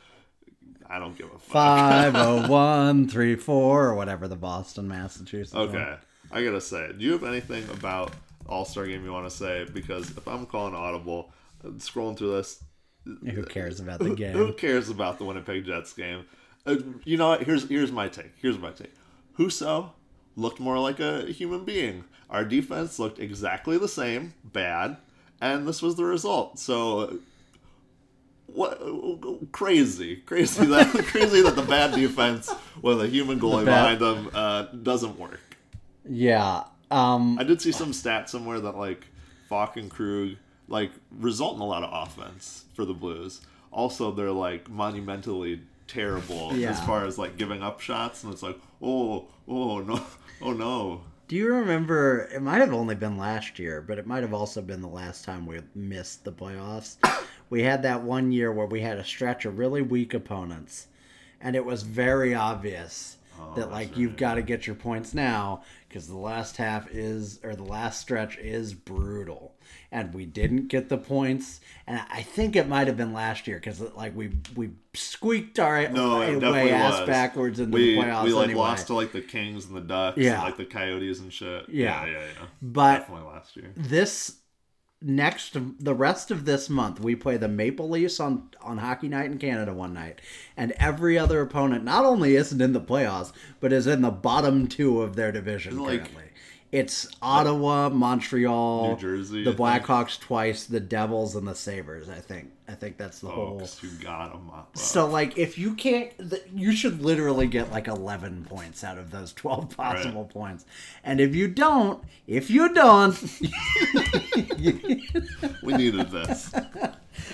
[0.89, 1.51] I don't give a fuck.
[1.51, 5.53] Five oh one three four or whatever the Boston, Massachusetts.
[5.53, 5.67] one.
[5.69, 5.95] Okay.
[6.31, 8.11] I gotta say, do you have anything about
[8.47, 9.65] All Star Game you want to say?
[9.71, 11.31] Because if I'm calling audible,
[11.63, 12.63] scrolling through this,
[13.33, 14.33] Who cares about the game?
[14.33, 16.25] Who cares about the Winnipeg Jets game?
[16.65, 17.43] Uh, you know what?
[17.43, 18.33] Here's here's my take.
[18.41, 18.93] Here's my take.
[19.37, 19.91] Husso
[20.35, 22.03] looked more like a human being.
[22.29, 24.97] Our defense looked exactly the same, bad,
[25.39, 26.59] and this was the result.
[26.59, 27.19] So,
[28.47, 28.81] what?
[29.51, 34.63] Crazy, crazy that crazy that the bad defense with a human goalie behind them uh,
[34.63, 35.39] doesn't work.
[36.07, 36.63] Yeah.
[36.91, 37.37] Um.
[37.39, 39.07] I did see some stat somewhere that like
[39.47, 40.35] Faulk and Krug
[40.67, 43.41] like result in a lot of offense for the Blues.
[43.71, 46.71] Also, they're like monumentally terrible Yeah.
[46.71, 50.01] as far as like giving up shots, and it's like, oh, oh no,
[50.41, 51.01] oh no.
[51.27, 52.29] Do you remember?
[52.33, 55.25] It might have only been last year, but it might have also been the last
[55.25, 56.95] time we missed the playoffs.
[57.49, 60.87] We had that one year where we had a stretch of really weak opponents,
[61.39, 65.63] and it was very obvious oh, that like you've got to get your points now
[65.87, 69.53] because the last half is or the last stretch is brutal,
[69.91, 71.59] and we didn't get the points.
[71.85, 75.87] And I think it might have been last year because like we we squeaked our
[75.89, 77.07] No, way ass was.
[77.07, 78.23] backwards into we, the playoffs.
[78.25, 78.59] We like anyway.
[78.59, 80.35] lost to like the Kings and the Ducks, Yeah.
[80.35, 81.69] and, like the Coyotes and shit.
[81.69, 82.05] Yeah.
[82.05, 82.19] yeah, yeah.
[82.19, 82.45] yeah.
[82.61, 83.71] But- definitely last year.
[83.75, 84.37] this
[84.99, 89.27] next the rest of this month we play the maple leafs on on hockey night
[89.27, 90.19] in canada one night
[90.57, 94.65] and every other opponent not only isn't in the playoffs but is in the bottom
[94.67, 96.23] two of their division like- currently
[96.71, 102.51] it's ottawa montreal New Jersey, the blackhawks twice the devils and the sabres i think
[102.67, 104.77] i think that's the whole you got them up.
[104.77, 106.11] so like if you can't
[106.53, 110.65] you should literally get like 11 points out of those 12 possible points
[111.03, 113.17] and if you don't if you don't
[115.63, 116.53] we needed this.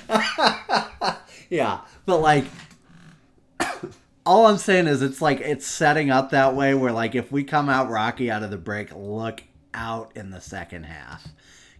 [1.53, 2.45] Yeah, but like,
[4.25, 7.43] all I'm saying is it's like it's setting up that way where like if we
[7.43, 9.43] come out rocky out of the break, look
[9.73, 11.27] out in the second half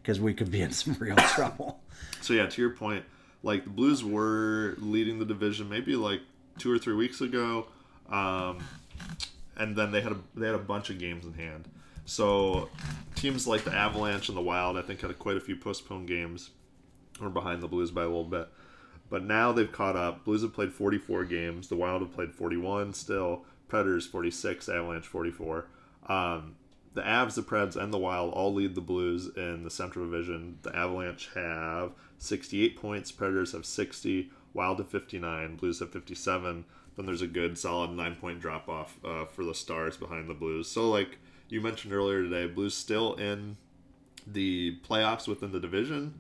[0.02, 1.82] because we could be in some real trouble.
[2.22, 3.06] So yeah, to your point,
[3.44, 6.22] like the Blues were leading the division maybe like
[6.58, 7.68] two or three weeks ago,
[8.10, 8.60] um,
[9.58, 11.68] and then they had a they had a bunch of games in hand.
[12.06, 12.70] So
[13.16, 16.50] teams like the Avalanche and the Wild, I think, had quite a few postponed games.
[17.22, 18.50] We're behind the Blues by a little bit,
[19.14, 20.26] but now they've caught up.
[20.26, 21.68] Blues have played 44 games.
[21.68, 23.46] The Wild have played 41 still.
[23.68, 25.68] Predators 46, Avalanche 44.
[26.08, 26.56] Um,
[26.96, 30.58] the Avs, the Preds, and the Wild all lead the Blues in the Central Division.
[30.64, 36.66] The Avalanche have 68 points, Predators have 60, Wild have 59, Blues have 57.
[36.96, 40.34] Then there's a good solid nine point drop off uh, for the Stars behind the
[40.34, 40.68] Blues.
[40.68, 43.58] So, like you mentioned earlier today, Blues still in
[44.28, 46.14] the playoffs within the division.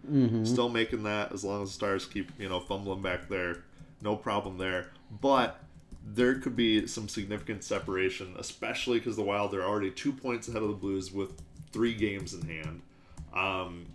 [0.45, 3.63] Still making that as long as the Stars keep, you know, fumbling back there.
[4.01, 4.89] No problem there.
[5.21, 5.59] But
[6.05, 10.61] there could be some significant separation, especially because the Wild are already two points ahead
[10.61, 11.31] of the Blues with
[11.71, 12.81] three games in hand.
[13.33, 13.85] Um,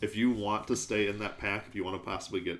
[0.00, 2.58] if you want to stay in that pack, if you want to possibly get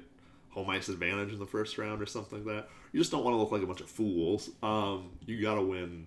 [0.57, 2.69] home ice advantage in the first round or something like that.
[2.93, 4.49] You just don't want to look like a bunch of fools.
[4.63, 6.07] Um, you got to win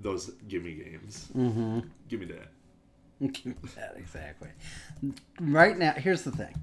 [0.00, 1.28] those gimme games.
[1.36, 1.80] Mm-hmm.
[2.08, 2.48] Give me that.
[3.20, 4.48] That exactly.
[5.40, 6.54] Right now, here's the thing.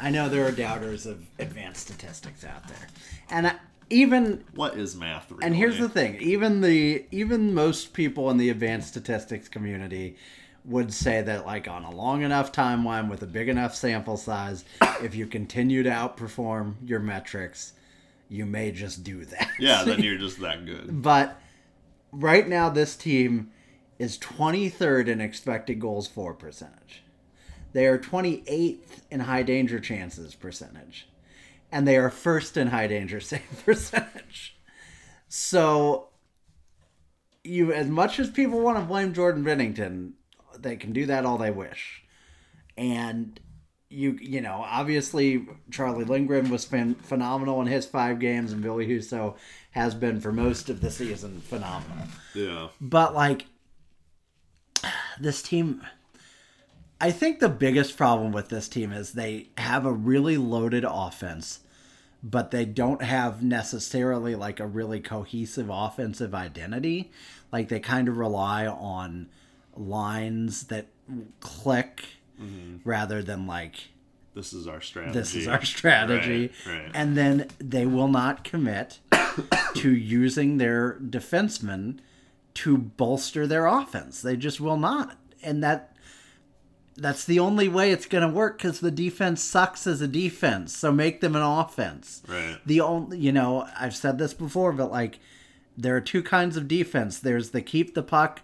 [0.00, 2.86] I know there are doubters of advanced statistics out there,
[3.30, 3.54] and I,
[3.90, 5.30] even What is math?
[5.30, 5.44] Really?
[5.44, 6.16] and here's the thing.
[6.20, 10.16] Even the even most people in the advanced statistics community
[10.64, 14.64] would say that like on a long enough timeline with a big enough sample size,
[15.02, 17.72] if you continue to outperform your metrics,
[18.28, 19.48] you may just do that.
[19.58, 21.02] Yeah, then you're just that good.
[21.02, 21.40] But
[22.12, 23.50] right now, this team
[23.98, 27.02] is 23rd in expected goals for percentage.
[27.72, 31.08] They are 28th in high danger chances percentage.
[31.70, 34.56] And they are first in high danger save percentage.
[35.28, 36.08] So,
[37.44, 40.12] you as much as people want to blame Jordan Binnington,
[40.58, 42.02] they can do that all they wish.
[42.76, 43.38] And
[43.90, 48.76] you you know obviously Charlie Lindgren was phen- phenomenal in his five games, and Ville
[48.76, 49.36] Husso
[49.72, 52.06] has been for most of the season phenomenal.
[52.34, 52.68] Yeah.
[52.80, 53.46] But like
[55.20, 55.82] this team
[57.00, 61.60] I think the biggest problem with this team is they have a really loaded offense,
[62.22, 67.10] but they don't have necessarily like a really cohesive offensive identity.
[67.52, 69.28] Like they kind of rely on
[69.76, 70.86] lines that
[71.38, 72.04] click
[72.40, 72.78] mm-hmm.
[72.88, 73.74] rather than like
[74.34, 75.16] This is our strategy.
[75.16, 76.50] this is our strategy.
[76.66, 76.90] Right, right.
[76.94, 78.98] And then they will not commit
[79.76, 82.00] to using their defensemen
[82.58, 84.20] to bolster their offense.
[84.20, 85.16] They just will not.
[85.42, 85.94] And that
[86.96, 90.76] that's the only way it's going to work cuz the defense sucks as a defense.
[90.76, 92.22] So make them an offense.
[92.26, 92.58] Right.
[92.66, 95.20] The only, you know, I've said this before, but like
[95.76, 97.20] there are two kinds of defense.
[97.20, 98.40] There's the keep the puck,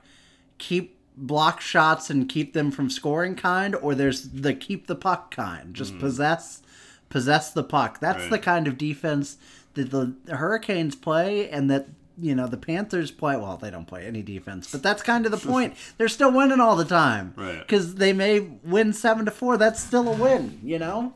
[0.59, 5.33] keep block shots and keep them from scoring kind, or there's the keep the puck
[5.35, 5.75] kind.
[5.75, 6.01] Just mm-hmm.
[6.01, 6.62] possess
[7.09, 7.99] possess the puck.
[8.01, 8.31] That's Right.
[8.31, 9.37] the kind of defense
[9.75, 11.89] that the Hurricanes play and that
[12.19, 13.37] you know the Panthers play.
[13.37, 15.75] Well, they don't play any defense, but that's kind of the point.
[15.99, 17.59] They're still winning all the time, Right.
[17.59, 19.57] Because they may win seven to four.
[19.57, 21.15] That's still a win, you know.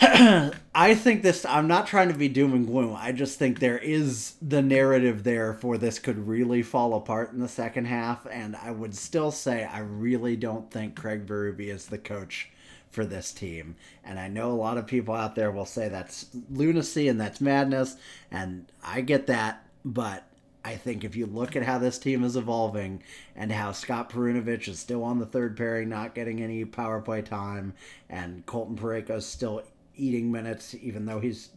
[0.02, 1.44] I think this.
[1.44, 2.96] I'm not trying to be doom and gloom.
[2.98, 7.40] I just think there is the narrative there for this could really fall apart in
[7.40, 11.86] the second half, and I would still say I really don't think Craig Berube is
[11.86, 12.48] the coach
[12.90, 13.76] for this team.
[14.04, 17.40] And I know a lot of people out there will say that's lunacy and that's
[17.40, 17.96] madness,
[18.30, 20.24] and I get that, but
[20.64, 23.02] I think if you look at how this team is evolving
[23.34, 27.22] and how Scott Perunovich is still on the third pairing, not getting any power play
[27.22, 27.72] time,
[28.10, 29.62] and Colton Parayko is still
[29.96, 31.50] eating minutes, even though he's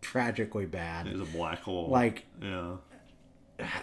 [0.00, 1.06] tragically bad.
[1.06, 1.88] He's a black hole.
[1.88, 2.76] Like, yeah.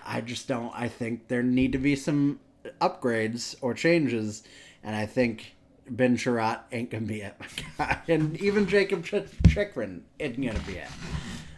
[0.05, 0.71] I just don't.
[0.75, 2.39] I think there need to be some
[2.79, 4.43] upgrades or changes,
[4.83, 5.55] and I think
[5.89, 7.35] Ben Chiarot ain't gonna be it,
[8.07, 10.87] and even Jakob Ch- Chychrun isn't gonna be it.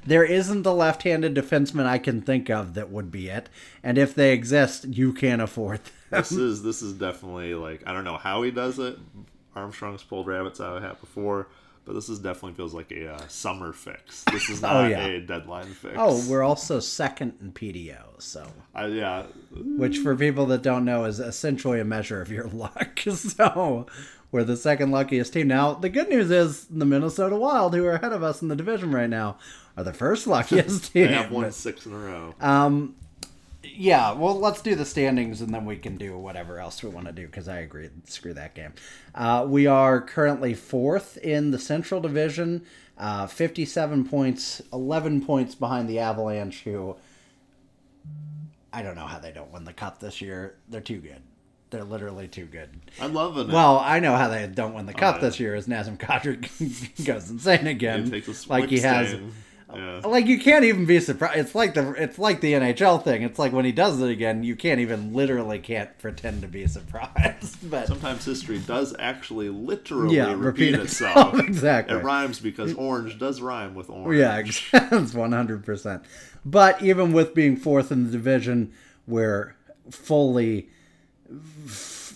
[0.05, 3.47] There isn't the left-handed defenseman I can think of that would be it,
[3.82, 5.93] and if they exist, you can't afford them.
[6.21, 8.97] This is this is definitely like I don't know how he does it.
[9.55, 11.47] Armstrong's pulled rabbits out of hat before,
[11.86, 14.24] but this is definitely feels like a uh, summer fix.
[14.32, 15.06] This is not Oh, yeah.
[15.06, 15.96] a deadline fix.
[15.98, 19.24] Oh, we're also second in PDO, so I, yeah.
[19.52, 23.00] which for people that don't know is essentially a measure of your luck.
[23.10, 23.86] So
[24.32, 25.48] we're the second luckiest team.
[25.48, 28.56] Now the good news is the Minnesota Wild, who are ahead of us in the
[28.56, 29.38] division right now,
[29.78, 31.08] are the first luckiest team.
[31.08, 32.34] They have won six in a row.
[33.64, 37.07] Yeah, well, let's do the standings and then we can do whatever else we want
[37.07, 37.89] to do because I agree.
[38.05, 38.74] Screw that game.
[39.16, 42.66] Uh, we are currently fourth in the Central Division,
[42.97, 46.95] uh, 57 points, 11 points behind the Avalanche, who
[48.74, 50.55] I don't know how they don't win the Cup this year.
[50.68, 51.22] They're too good.
[51.70, 52.70] They're literally too good.
[52.99, 53.47] I love it.
[53.47, 55.22] Well, I know how they don't win the Cup yeah.
[55.22, 58.05] this year is Nazem Kadri goes insane again.
[58.05, 59.16] He takes a like he has.
[59.76, 60.01] Yeah.
[60.07, 61.39] Like you can't even be surprised.
[61.39, 63.24] It's like the it's like the NHL thing.
[63.24, 66.67] It's like when he does it again, you can't even literally can't pretend to be
[66.67, 67.57] surprised.
[67.69, 71.39] But Sometimes history does actually literally yeah, repeat, repeat itself.
[71.39, 71.97] exactly.
[71.97, 74.19] It rhymes because orange does rhyme with orange.
[74.19, 76.03] Yeah, it's one hundred percent.
[76.45, 78.74] But even with being fourth in the division,
[79.07, 79.55] we're
[79.89, 80.69] fully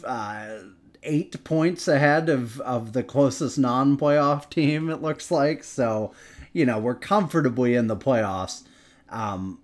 [0.03, 0.59] uh,
[1.03, 4.89] eight points ahead of of the closest non-playoff team.
[4.89, 6.13] It looks like so.
[6.57, 8.63] You know, we're comfortably in the playoffs,
[9.09, 9.59] um,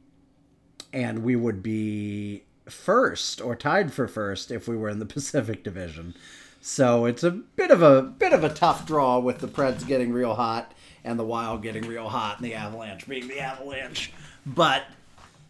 [0.93, 5.63] and we would be first or tied for first if we were in the Pacific
[5.63, 6.13] Division.
[6.61, 10.13] So it's a bit of a bit of a tough draw with the Preds getting
[10.13, 10.71] real hot
[11.03, 14.13] and the Wild getting real hot and the Avalanche being the Avalanche.
[14.45, 14.83] But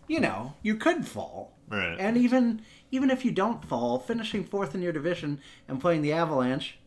[0.07, 1.57] you know, you could fall.
[1.67, 1.97] Right.
[1.99, 6.13] And even even if you don't fall, finishing fourth in your division and playing the
[6.13, 6.77] Avalanche,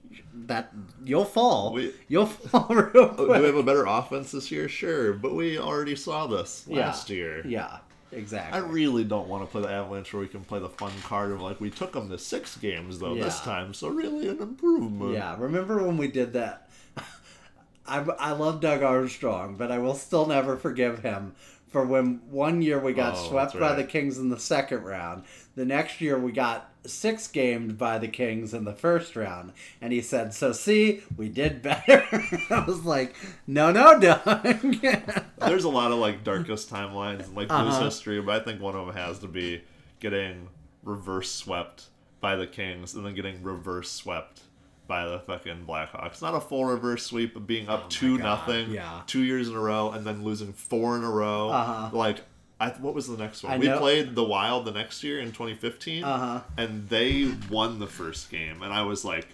[0.47, 0.73] that
[1.05, 1.73] you'll fall.
[1.73, 4.69] We- you'll fall real oh, Do we have a better offense this year?
[4.69, 6.87] Sure, but we already saw this Yeah.
[6.87, 7.47] last year.
[7.47, 7.79] Yeah,
[8.13, 8.61] exactly.
[8.61, 11.33] I really don't want to play the Avalanche where we can play the fun card
[11.33, 15.13] of like we took them to six games though this time, so really an improvement.
[15.15, 16.69] Yeah, remember when we did that?
[17.89, 21.35] I, I love Doug Armstrong, but I will still never forgive him
[21.69, 24.83] for when one year we got Oh, swept that's by the Kings in the second
[24.85, 25.25] round.
[25.57, 29.53] The next year we got six gamed by the Kings in the first round.
[29.81, 32.05] And he said, So see, we did better.
[32.51, 33.15] I was like,
[33.47, 34.23] No, no, Doug.
[35.41, 37.85] There's a lot of like darkest timelines in like Blues Uh-huh.
[37.85, 39.63] history, but I think one of them has to be
[40.01, 40.49] getting
[40.85, 41.87] reverse swept
[42.21, 44.41] by the Kings and then getting reverse swept
[44.87, 46.23] by the fucking Blackhawks.
[46.23, 49.03] Not a full reverse sweep, but being up two Oh God, nothing, yeah.
[49.07, 51.51] two years in a row, and then losing four in a row.
[51.51, 51.91] Uh-huh.
[51.97, 52.21] Like,
[52.61, 53.53] I, what was the next one?
[53.53, 56.41] I we know- played the Wild the next year in 2015, Uh-huh.
[56.57, 59.27] and they won the first game, and I was like,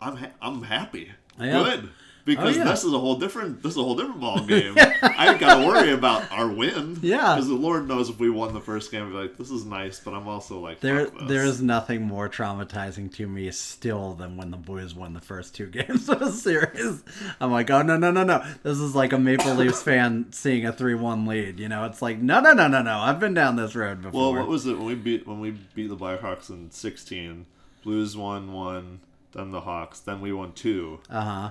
[0.00, 1.88] I'm ha- I'm happy, good.
[2.24, 2.64] Because Oh, yeah.
[2.70, 4.74] this is a whole different this is a whole different ball game.
[5.02, 6.98] I ain't got to worry about our win.
[7.02, 7.34] Yeah.
[7.34, 9.64] because the Lord knows if we won the first game, I'd be like, this is
[9.64, 14.36] nice, but I'm also like, There, there is nothing more traumatizing to me still than
[14.36, 17.02] when the boys won the first two games of a series.
[17.40, 18.44] I'm like, oh no, no, no, no!
[18.62, 21.58] This is like a Maple Leafs fan seeing a three-one lead.
[21.58, 22.98] You know, it's like, no, no, no, no, no!
[22.98, 24.20] I've been down this road before.
[24.32, 27.46] Well, what was it when we beat when we beat the Blackhawks in 16?
[27.82, 29.00] Blues won one,
[29.32, 31.50] then the Hawks, then we won two uh huh.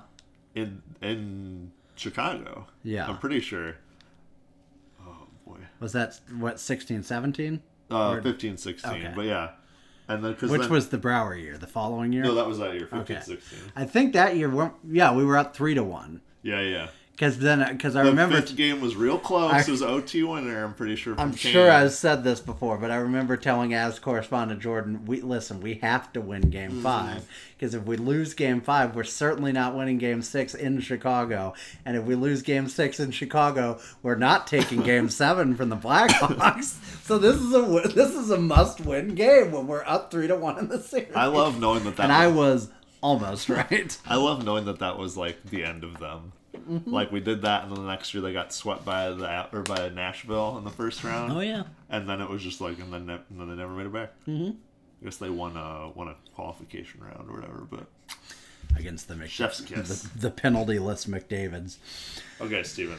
[0.56, 2.68] In in Chicago.
[2.84, 3.08] Yeah.
[3.08, 3.76] I'm pretty sure.
[5.02, 7.62] Oh boy, Was that what 16, 17?
[7.89, 9.14] uh, Or- 15, 16, Okay.
[9.16, 9.52] but yeah,
[10.08, 11.58] and then Which was the Brouwer year?
[11.58, 12.24] The following year?
[12.24, 13.20] no, that was that year, 15, Okay.
[13.22, 13.60] 16.
[13.76, 16.22] I think that year, yeah, we were up three to one.
[16.43, 16.88] Yeah, yeah.
[17.12, 19.53] Because then, because I The remember fifth game was real close.
[19.53, 20.64] I- it was OT winner.
[20.64, 21.14] I'm pretty sure.
[21.20, 21.51] I'm Kane.
[21.53, 25.76] sure I've said this before, but I remember telling as correspondent Jordan, "We listen, we
[25.84, 26.82] have to win Game Mm-hmm.
[26.82, 31.53] Five because if we lose Game Five, we're certainly not winning Game Six in Chicago,
[31.86, 35.78] and if we lose Game Six in Chicago, we're not taking Game Seven from the
[35.78, 36.78] Blackhawks.
[37.05, 40.57] so this is a this is a must-win game when we're up three to one
[40.57, 41.14] in the series.
[41.16, 42.03] I love knowing that that.
[42.03, 42.70] and I was, was
[43.01, 43.95] almost right.
[44.07, 46.32] I love knowing that that was like the end of them.
[46.56, 46.91] Mm-hmm.
[46.93, 49.62] Like we did that, and then the next year they got swept by the or
[49.64, 51.32] by Nashville in the first round.
[51.32, 51.64] Oh yeah.
[51.89, 53.93] And then it was just like, and then ne- and then they never made it
[53.93, 54.12] back.
[54.28, 54.52] Mm-hmm.
[55.02, 57.66] I guess they won a won a qualification round or whatever.
[57.70, 57.86] But
[58.78, 60.04] Against the Mc- Chef's kiss.
[60.04, 61.78] the, the penaltyless McDavids.
[62.39, 62.97] okay, Steven,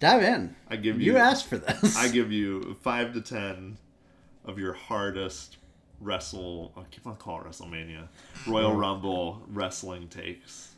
[0.00, 0.56] Dive in.
[0.68, 1.96] I give You you asked for this.
[1.96, 3.76] I give you five to ten
[4.44, 5.58] of your hardest
[6.00, 6.72] wrestle.
[6.76, 8.08] I keep on calling it WrestleMania,
[8.46, 10.69] Royal Rumble wrestling takes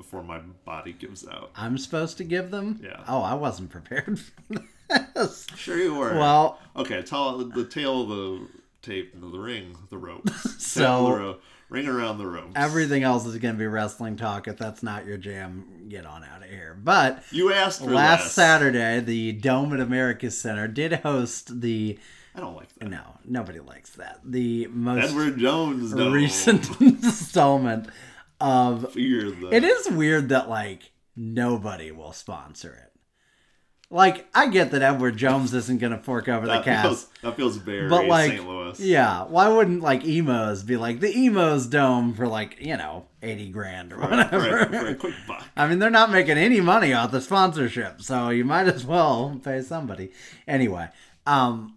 [0.00, 1.50] before my body gives out.
[1.54, 2.80] I'm supposed to give them?
[2.82, 3.04] Yeah.
[3.06, 4.64] Oh, I wasn't prepared for
[5.14, 5.46] this.
[5.56, 6.14] Sure you were.
[6.14, 7.02] Well, okay.
[7.02, 8.48] Tell the tail of the
[8.80, 10.32] tape, the ring, the ropes.
[10.60, 12.52] So- the rope, ring around the ropes.
[12.56, 14.48] everything else is going to be wrestling talk.
[14.48, 16.78] If that's not your jam, get on out of here.
[16.82, 18.32] But you asked last this.
[18.32, 21.98] Saturday, the Dome at America Center did host the.
[22.34, 22.88] I don't like that.
[22.88, 24.20] No, nobody likes that.
[24.24, 25.92] The most Edward Jones.
[25.92, 26.10] No.
[26.10, 27.88] recent installment
[28.40, 28.92] of.
[28.92, 29.48] Fear the.
[29.54, 32.86] It is weird that, like, nobody will sponsor it.
[33.92, 36.86] Like, I get that Edward Jones isn't going to fork over the That cast.
[36.86, 38.48] feels, that feels very But like, St.
[38.48, 38.78] Louis.
[38.78, 43.50] yeah, why wouldn't like Imo's be like the Imo's dome for like you know eighty
[43.50, 44.58] grand or For, whatever?
[44.60, 45.44] a, for a quick buck.
[45.56, 49.40] I mean, they're not making any money off the sponsorship, so you might as well
[49.42, 50.12] pay somebody.
[50.46, 50.88] Anyway,
[51.26, 51.76] um,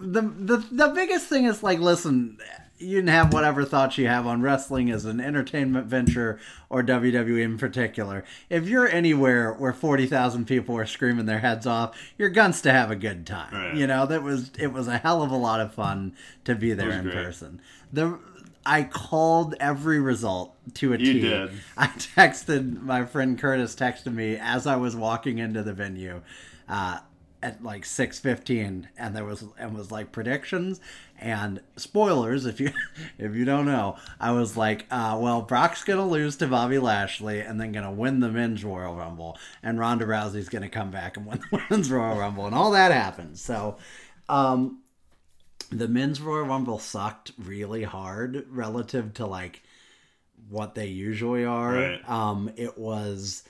[0.00, 2.38] the the the biggest thing is like, listen,
[2.82, 7.42] you can have whatever thoughts you have on wrestling as an entertainment venture or WWE
[7.42, 8.24] in particular.
[8.50, 12.72] If you're anywhere where forty thousand people are screaming their heads off, you're guns to
[12.72, 13.52] have a good time.
[13.54, 13.74] Right.
[13.74, 16.14] You know that was it was a hell of a lot of fun
[16.44, 17.14] to be there in great.
[17.14, 17.60] person.
[17.92, 18.18] The
[18.64, 21.20] I called every result to a You T.
[21.20, 21.50] did.
[21.76, 26.22] I texted my friend Curtis texted me as I was walking into the venue
[26.68, 26.98] uh,
[27.42, 30.80] at like six fifteen, and there was and was like predictions
[31.18, 32.46] and spoilers.
[32.46, 32.72] If you
[33.18, 37.40] if you don't know, I was like, uh, well, Brock's gonna lose to Bobby Lashley
[37.40, 41.26] and then gonna win the men's Royal Rumble, and Ronda Rousey's gonna come back and
[41.26, 43.38] win the women's Royal Rumble, and all that happened.
[43.38, 43.76] So.
[44.28, 44.78] Um,
[45.70, 49.62] the men's Royal Rumble sucked really hard relative to like
[50.48, 51.72] what they usually are.
[51.72, 52.08] Right.
[52.08, 53.42] Um, it was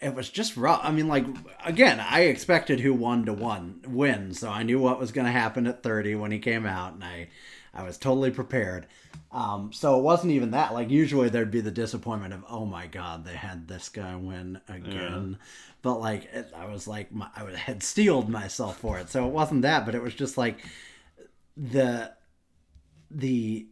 [0.00, 0.80] it was just rough.
[0.82, 1.26] I mean, like
[1.64, 5.32] again, I expected who won to one win, so I knew what was going to
[5.32, 7.28] happen at thirty when he came out, and I
[7.74, 8.86] I was totally prepared.
[9.32, 10.72] Um, so it wasn't even that.
[10.74, 14.60] Like usually there'd be the disappointment of, oh my god, they had this guy win
[14.68, 15.38] again.
[15.82, 19.32] But like it, I was like, my, I had steeled myself for it, so it
[19.32, 19.86] wasn't that.
[19.86, 20.58] But it was just like
[21.56, 22.12] the
[23.10, 23.66] the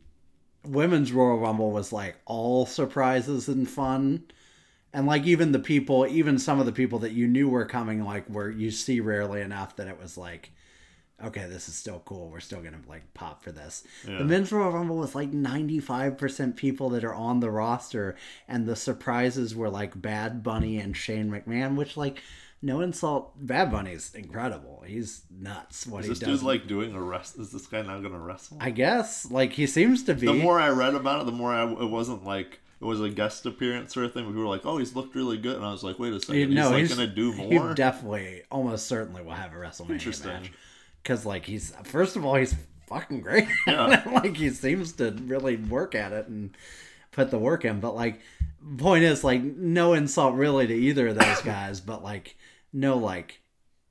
[0.64, 4.24] women's Royal Rumble was like all surprises and fun.
[4.92, 8.04] And like even the people, even some of the people that you knew were coming,
[8.04, 10.50] like where you see rarely enough that it was like,
[11.22, 12.30] okay, this is still cool.
[12.30, 13.84] We're still gonna like pop for this.
[14.06, 14.18] Yeah.
[14.18, 18.16] The men's Royal Rumble was like ninety five percent people that are on the roster,
[18.48, 22.22] and the surprises were like Bad Bunny and Shane McMahon, which like.
[22.60, 24.82] No insult, Bad Bunny's incredible.
[24.84, 25.86] He's nuts.
[25.86, 26.40] What Is he this does.
[26.40, 27.38] dude like doing a rest?
[27.38, 28.58] Is this guy now gonna wrestle?
[28.60, 30.26] I guess like he seems to be.
[30.26, 33.08] the more I read about it, the more I, it wasn't like it was a
[33.08, 34.26] guest appearance sort of thing.
[34.26, 36.36] We were like, "Oh, he's looked really good," and I was like, "Wait a second,
[36.36, 37.68] You he's know, like he's gonna do more.
[37.70, 40.32] He definitely, almost certainly, will have a WrestleMania Interesting.
[40.32, 40.52] match.
[41.02, 42.54] Because like he's first of all, he's
[42.86, 43.48] fucking great.
[43.66, 44.02] Yeah.
[44.06, 46.56] like he seems to really work at it and
[47.12, 47.80] put the work in.
[47.80, 48.20] But like,
[48.76, 52.36] point is like no insult really to either of those guys, but like
[52.72, 53.40] no like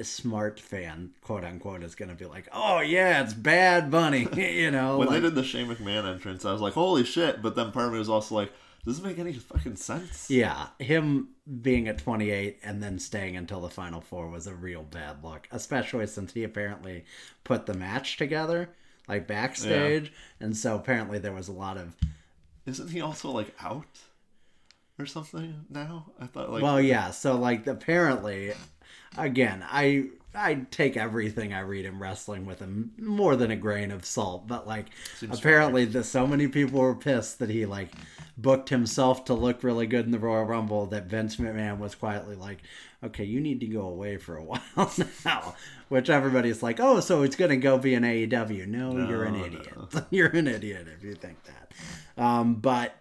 [0.01, 4.97] smart fan quote unquote is gonna be like, oh yeah, it's Bad Bunny, you know.
[4.97, 7.71] when like, they did the Shane McMahon entrance, I was like, "Holy shit!" But then
[7.71, 8.51] part of me was also like,
[8.87, 11.29] "Does this make any fucking sense?" Yeah, him
[11.61, 15.47] being at 28 and then staying until the final four was a real bad look,
[15.51, 17.03] especially since he apparently
[17.43, 18.69] put the match together,
[19.07, 20.13] like backstage.
[20.39, 21.95] And so apparently there was a lot of.
[22.65, 23.99] Isn't he also like out
[24.97, 26.11] or something now?
[26.19, 28.53] I thought like, Well, yeah, so like apparently,
[29.17, 30.05] again, I.
[30.37, 32.67] I take everything I read in wrestling with a
[33.01, 34.85] more than a grain of salt, but like
[35.15, 37.89] Seems apparently the so many people were pissed that he like
[38.37, 42.35] booked himself to look really good in the Royal Rumble that Vince McMahon was quietly
[42.35, 42.59] like,
[43.03, 44.93] "Okay, you need to go away for a while
[45.25, 45.55] now."
[45.89, 49.45] Which everybody's like, "Oh, so it's gonna go be an AEW?" No, you're an No,
[49.45, 49.67] idiot.
[50.11, 51.73] you're an idiot if you think that.
[52.23, 52.93] Um, but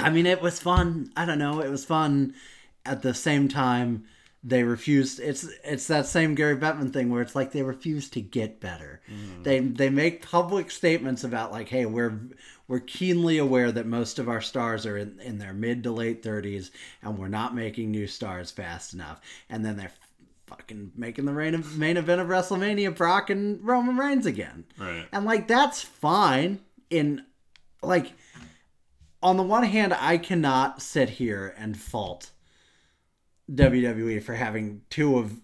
[0.00, 1.12] I mean, it was fun.
[1.16, 1.60] I don't know.
[1.60, 2.34] It was fun.
[2.84, 4.04] At the same time,
[4.42, 5.20] they refused.
[5.20, 9.02] It's it's that same Gary Bettman thing where it's like they refuse to get better.
[9.10, 9.44] Mm.
[9.44, 12.20] They they make public statements about like, hey, we're
[12.66, 16.22] we're keenly aware that most of our stars are in, in their mid to late
[16.22, 16.70] thirties,
[17.02, 19.20] and we're not making new stars fast enough.
[19.50, 19.92] And then they're
[20.46, 24.64] fucking making the main, main event of WrestleMania, Brock and Roman Reigns again.
[24.78, 25.06] Right.
[25.12, 27.26] And like that's fine in
[27.82, 28.12] like
[29.22, 32.30] on the one hand, I cannot sit here and fault
[33.54, 35.40] WWE for having two of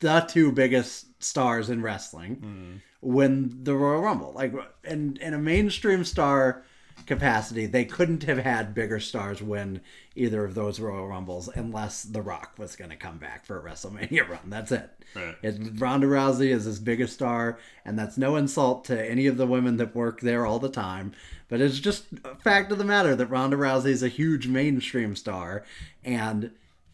[0.00, 2.76] the two biggest stars in wrestling mm-hmm.
[3.00, 4.32] win the Royal Rumble.
[4.32, 4.54] Like
[4.84, 6.64] and and a mainstream star
[7.06, 9.80] capacity, they couldn't have had bigger stars win
[10.14, 13.62] either of those Royal Rumbles unless The Rock was going to come back for a
[13.62, 14.40] WrestleMania run.
[14.46, 14.90] That's it.
[15.14, 15.34] Right.
[15.42, 19.46] It's Ronda Rousey is his biggest star, and that's no insult to any of the
[19.46, 21.12] women that work there all the time.
[21.48, 25.16] But it's just a fact of the matter that Ronda Rousey is a huge mainstream
[25.16, 25.64] star,
[26.04, 26.52] and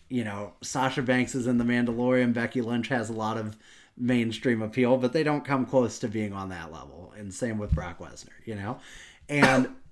[0.09, 2.32] you know Sasha Banks is in The Mandalorian.
[2.32, 3.57] Becky Lynch has a lot of
[3.98, 7.12] mainstream appeal, but they don't come close to being on that level.
[7.18, 8.78] And same with Brock Lesnar, you know,
[9.28, 9.68] and.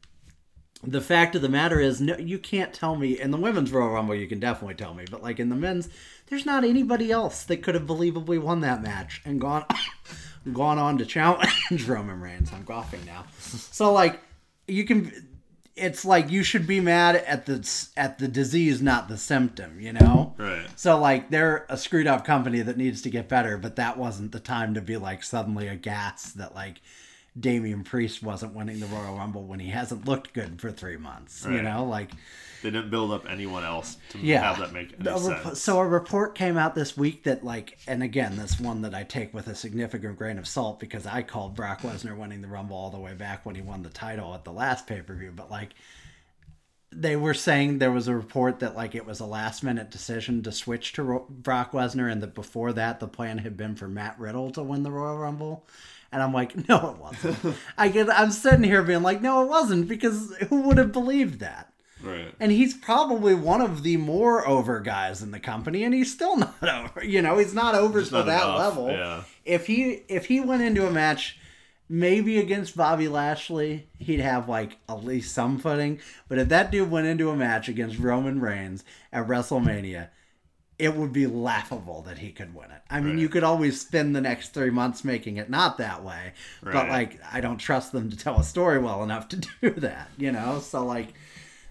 [0.86, 3.18] The fact of the matter is, no, you can't tell me.
[3.18, 5.88] In the women's Royal Rumble, you can definitely tell me, but like in the men's,
[6.26, 9.66] there's not anybody else that could have believably won that match and gone,
[10.52, 12.52] gone on to challenge Roman Reigns.
[12.52, 13.24] I'm coughing now.
[13.40, 14.20] So like,
[14.66, 15.28] you can.
[15.76, 19.80] It's like you should be mad at the at the disease, not the symptom.
[19.80, 20.34] You know.
[20.38, 20.66] Right.
[20.76, 24.30] So like, they're a screwed up company that needs to get better, but that wasn't
[24.30, 26.80] the time to be like suddenly aghast that like.
[27.38, 31.44] Damian Priest wasn't winning the Royal Rumble when he hasn't looked good for three months.
[31.44, 32.12] You know, like
[32.62, 34.40] They didn't build up anyone else to yeah.
[34.40, 35.60] have that make any sense.
[35.60, 39.02] So a report came out this week that like, and again, this one that I
[39.02, 42.76] take with a significant grain of salt because I called Brock Lesnar winning the Rumble
[42.76, 45.32] all the way back when he won the title at the last pay per view,
[45.34, 45.70] but like.
[46.96, 50.44] They were saying there was a report that like it was a last minute decision
[50.44, 53.88] to switch to Ro- Brock Lesnar, and that before that the plan had been for
[53.88, 55.66] Matt Riddle to win the Royal Rumble.
[56.14, 57.56] And I'm like, no, it wasn't.
[57.76, 61.40] I get, I'm sitting here being like, no, it wasn't, because who would have believed
[61.40, 61.72] that?
[62.02, 62.32] right.
[62.38, 66.36] And he's probably one of the more over guys in the company, and he's still
[66.38, 67.04] not over.
[67.04, 68.90] You know, he's not over Just to not that enough, level.
[68.90, 69.22] yeah.
[69.44, 71.38] If he if he went into a match,
[71.88, 75.98] maybe against Bobby Lashley, he'd have like at least some footing.
[76.28, 80.08] But if that dude went into a match against Roman Reigns at WrestleMania,
[80.78, 82.82] it would be laughable that he could win it.
[82.90, 83.18] I mean, Right.
[83.20, 86.32] you could always spend the next three months making it not that way,
[86.62, 90.08] but like I don't trust them to tell a story well enough to do that.
[90.18, 91.14] You know, so like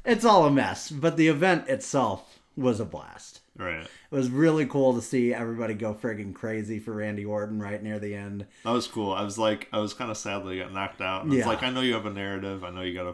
[0.05, 0.89] it's all a mess.
[0.89, 3.41] But the event itself was a blast.
[3.55, 3.81] Right.
[3.83, 7.99] It was really cool to see everybody go friggin' crazy for Randy Orton right near
[7.99, 8.45] the end.
[8.63, 9.11] That was cool.
[9.13, 11.23] I was like, I was kind of sad that he got knocked out.
[11.23, 11.47] And It's Yeah.
[11.47, 12.63] like I know you have a narrative.
[12.63, 13.13] I know you gotta,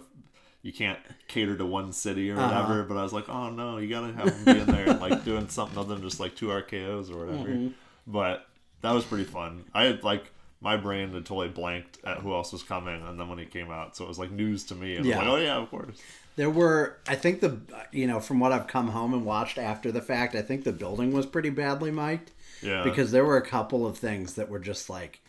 [0.61, 2.47] you can't cater to one city or Uh-huh.
[2.47, 2.83] whatever.
[2.83, 5.23] But I was like, oh no, you gotta have him be in there and like
[5.23, 7.49] doing something other than just like two RKO's or whatever.
[7.49, 7.67] Mm-hmm.
[8.07, 8.45] But
[8.81, 9.65] that was pretty fun.
[9.73, 10.31] I had like
[10.61, 13.71] my brain had totally blanked at who else was coming, and then when he came
[13.71, 14.95] out, so it was like news to me.
[14.97, 15.19] And Yeah.
[15.19, 15.97] I'm like, oh yeah, of course.
[16.35, 17.59] There were, I think the,
[17.91, 20.71] you know, from what I've come home and watched after the fact, I think the
[20.71, 22.31] building was pretty badly mic'd.
[22.61, 22.83] Yeah.
[22.83, 25.21] Because there were a couple of things that were just like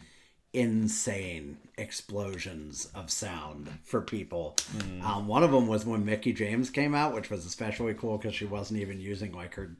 [0.52, 4.56] insane explosions of sound for people.
[5.02, 8.34] Um, one of them was when Mickie James came out, which was especially cool because
[8.34, 9.70] she wasn't even using like her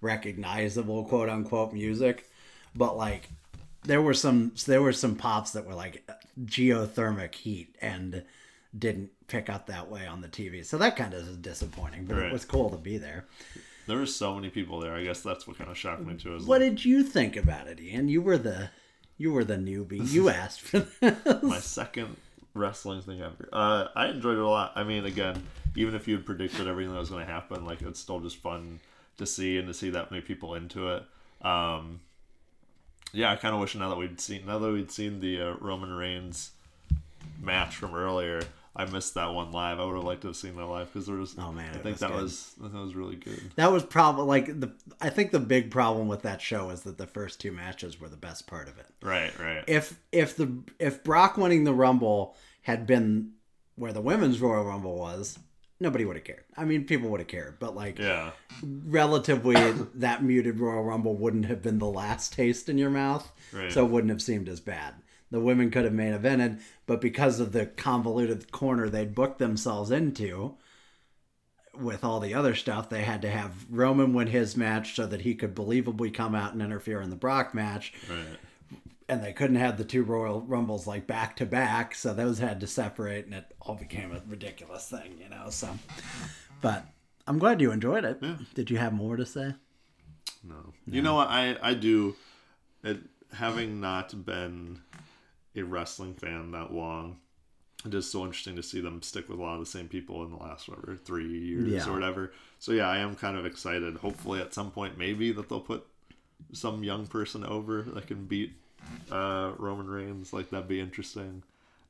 [0.00, 2.28] recognizable quote unquote music,
[2.74, 3.30] but like
[3.84, 6.08] there were some there were some pops that were like
[6.44, 8.22] geothermic heat and
[8.78, 10.64] didn't pick up that way on the TV.
[10.64, 13.24] So that kind of is disappointing, but it was cool to be there.
[13.86, 14.94] There were so many people there.
[14.94, 16.32] I guess that's what kind of shocked me too.
[16.32, 18.08] What like, did you think about it, Ian?
[18.08, 18.68] You were the
[19.18, 20.10] you were the newbie.
[20.10, 21.42] You asked for this.
[21.42, 22.16] my second
[22.54, 23.48] wrestling thing ever.
[23.52, 24.72] Uh, I enjoyed it a lot.
[24.76, 25.42] I mean, again,
[25.76, 28.36] even if you had predicted everything that was going to happen, like it's still just
[28.36, 28.80] fun
[29.18, 31.02] to see and to see that many people into it.
[31.42, 32.00] Um,
[33.12, 35.54] yeah, I kind of wish now that we'd seen now that we'd seen the uh,
[35.60, 36.50] Roman Reigns
[37.40, 38.42] match from earlier.
[38.78, 39.80] I missed that one live.
[39.80, 41.34] I would have liked to have seen that live because there was.
[41.36, 42.22] Oh, man, I think that good.
[42.22, 43.40] was that was really good.
[43.56, 44.72] That was probably like the.
[45.00, 48.08] I think the big problem with that show is that the first two matches were
[48.08, 48.86] the best part of it.
[49.02, 49.64] Right, right.
[49.66, 53.32] If if the if Brock winning the Rumble had been
[53.76, 55.38] where the women's Royal Rumble was,
[55.80, 56.44] nobody would have cared.
[56.56, 58.30] I mean, people would have cared, but like yeah,
[58.62, 59.54] relatively,
[59.94, 63.72] that muted Royal Rumble wouldn't have been the last taste in your mouth, Right.
[63.72, 64.94] so it wouldn't have seemed as bad.
[65.30, 69.90] The women could have main evented, but because of the convoluted corner they'd booked themselves
[69.90, 70.56] into,
[71.74, 75.20] with all the other stuff, they had to have Roman win his match so that
[75.20, 77.92] he could believably come out and interfere in the Brock match.
[78.10, 78.38] right.
[79.10, 82.60] And they couldn't have the two Royal Rumbles like back to back, so those had
[82.60, 85.48] to separate, and it all became a ridiculous thing, you know.
[85.48, 85.78] So,
[86.60, 86.84] but
[87.26, 88.20] I'm glad you enjoyed it.
[88.54, 89.54] Did you have more to say?
[90.44, 90.74] No.
[90.86, 91.28] You know what?
[91.28, 92.16] I I do.
[92.84, 93.00] It
[93.32, 94.80] having not been
[95.58, 97.18] a wrestling fan that long,
[97.86, 100.24] it is so interesting to see them stick with a lot of the same people
[100.24, 101.88] in the last whatever three years Yeah.
[101.88, 102.32] or whatever.
[102.58, 103.96] So yeah, I am kind of excited.
[103.96, 105.86] Hopefully, at some point, maybe that they'll put
[106.52, 108.52] some young person over that can beat
[109.12, 110.32] uh, Roman Reigns.
[110.32, 111.42] Like that'd be interesting.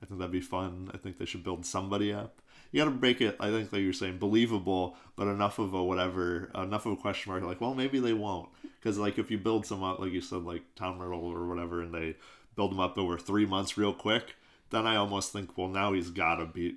[0.03, 0.91] I think that'd be fun.
[0.95, 2.41] I think they should build somebody up.
[2.71, 3.37] You got to make it.
[3.41, 7.33] I think like you're saying believable, but enough of a whatever, enough of a question
[7.33, 7.43] mark.
[7.43, 10.45] Like, well, maybe they won't, because like if you build some up, like you said,
[10.45, 12.15] like Tom Riddle or whatever, and they
[12.59, 14.35] build him up over three months real quick,
[14.71, 16.77] then I almost think, well, now he's got to beat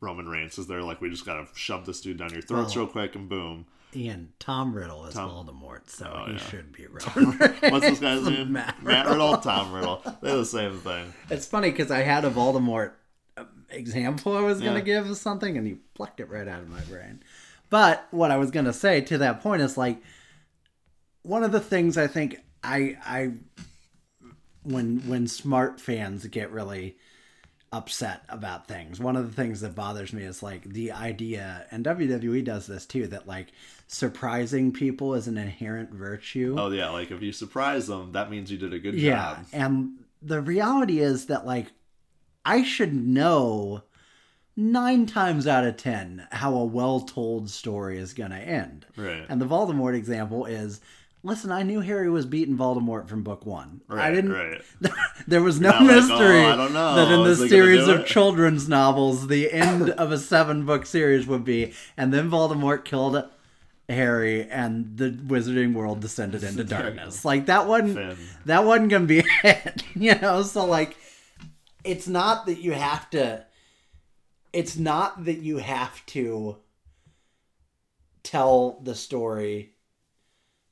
[0.00, 0.58] Roman Reigns.
[0.58, 2.92] Is they're like, we just got to shove this dude down your throats Well, real
[2.92, 3.66] quick, and boom.
[3.94, 6.38] Ian, Tom Riddle is Tom- Voldemort, so Oh, he yeah.
[6.48, 7.38] should be Roman.
[7.70, 8.52] What's this guy's name?
[8.52, 10.02] Matt Matt Riddle, Tom Riddle.
[10.20, 11.14] They're the same thing.
[11.30, 12.92] It's funny because I had a Voldemort
[13.38, 16.60] um, example I was going to give of something, and you plucked it right out
[16.62, 17.22] of my brain.
[17.70, 19.98] But what I was going to say to that point is like
[21.22, 23.32] one of the things I think I I
[24.66, 26.96] when when smart fans get really
[27.72, 29.00] upset about things.
[29.00, 32.86] One of the things that bothers me is like the idea, and WWE does this
[32.86, 33.48] too, that like
[33.88, 36.56] surprising people is an inherent virtue.
[36.58, 39.46] Oh yeah, like if you surprise them, that means you did a good Yeah, job.
[39.52, 41.66] and the reality is that like
[42.44, 43.82] I should know
[44.56, 48.86] nine times out of ten how a well-told story is going to end.
[48.96, 49.26] Right.
[49.28, 50.80] And the Voldemort example is.
[51.26, 53.80] Listen, I knew Harry was beating Voldemort from book one.
[53.88, 54.30] Right, I didn't.
[54.30, 54.62] right.
[55.26, 56.94] there was no not like, oh, mystery "Oh, I don't know.
[56.94, 61.44] that in Is this series of children's novels, the end of a seven-book series would
[61.44, 63.24] be, and then Voldemort killed
[63.88, 67.24] Harry, and the Wizarding World descended into darkness.
[67.24, 68.16] Like that wasn't Finn.
[68.44, 70.42] that wasn't gonna be it, you know.
[70.42, 70.96] So like,
[71.82, 73.44] it's not that you have to.
[74.52, 76.58] It's not that you have to
[78.22, 79.72] tell the story.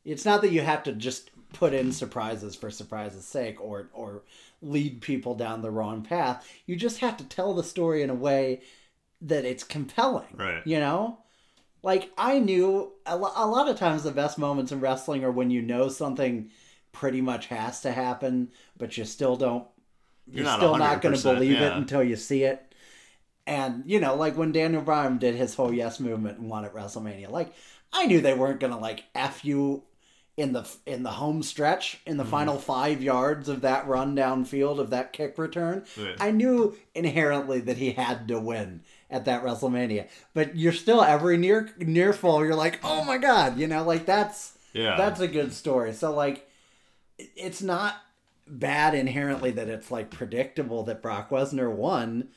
[0.05, 4.23] It's not that you have to just put in surprises for surprises' sake or or
[4.61, 6.47] lead people down the wrong path.
[6.67, 8.63] You just have to tell the story in a way
[9.23, 10.37] that it's compelling.
[10.37, 10.67] Right.
[10.67, 11.19] You know?
[11.83, 15.31] Like I knew a, lo- a lot of times the best moments in wrestling are
[15.31, 16.51] when you know something
[16.93, 19.67] pretty much has to happen, but you still don't
[20.27, 22.75] you're, You're not still not going to 100%, believe it until you see it.
[23.47, 26.75] And you know, like when Daniel Bryan did his whole yes movement and won at
[26.75, 27.53] WrestleMania, like
[27.93, 29.83] I knew they weren't going to like f you
[30.37, 32.31] in the in the home stretch in the mm-hmm.
[32.31, 35.85] final five yards of that run downfield of that kick return.
[35.97, 36.17] Right.
[36.19, 41.37] I knew inherently that he had to win at that WrestleMania, but you're still every
[41.37, 42.45] near near fall.
[42.45, 44.97] You're like, oh my god, you know, like that's Yeah.
[44.97, 45.93] that's a good story.
[45.93, 46.49] So like,
[47.19, 47.95] it's not
[48.47, 52.29] bad inherently that it's like predictable that Brock Lesnar won.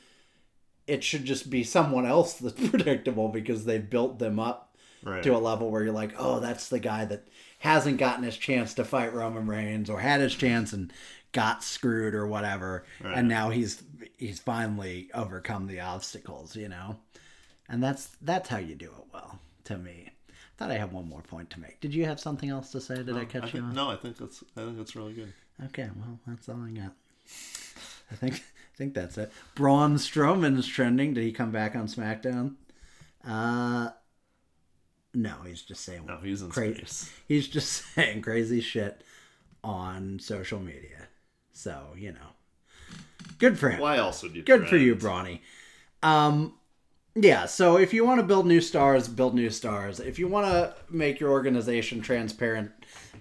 [0.86, 4.66] It should just be someone else that's predictable because they've built them up
[5.00, 5.22] Right.
[5.22, 8.74] to a level where you're like, oh, that's the guy that hasn't gotten his chance
[8.74, 10.92] to fight Roman Reigns or had his chance and
[11.32, 13.16] got screwed or whatever, Right.
[13.18, 13.82] and now he's
[14.16, 16.96] he's finally overcome the obstacles, you know,
[17.68, 19.38] and that's that's how you do it well.
[19.64, 21.80] To me, I thought I had one more point to make.
[21.80, 23.02] Did you have something else to say?
[23.02, 23.60] Did I I catch you?
[23.60, 23.74] think, on?
[23.74, 25.32] no, I think that's I think that's really good.
[25.66, 26.92] Okay, well, that's all I got.
[28.10, 29.30] I think I think that's it.
[29.54, 31.12] Braun Strowman's trending.
[31.12, 32.54] Did he come back on SmackDown?
[33.26, 33.90] Uh,
[35.14, 36.74] no, he's just saying No, he's in crazy.
[36.78, 37.12] space.
[37.26, 39.02] He's just saying crazy shit
[39.64, 41.08] on social media.
[41.52, 42.96] So you know,
[43.38, 43.80] good for him.
[43.80, 44.42] Why else would you?
[44.42, 45.42] Good for you, Brawny.
[46.02, 46.54] Um,
[47.14, 47.46] yeah.
[47.46, 49.98] So if you want to build new stars, build new stars.
[50.00, 52.70] If you want to make your organization transparent,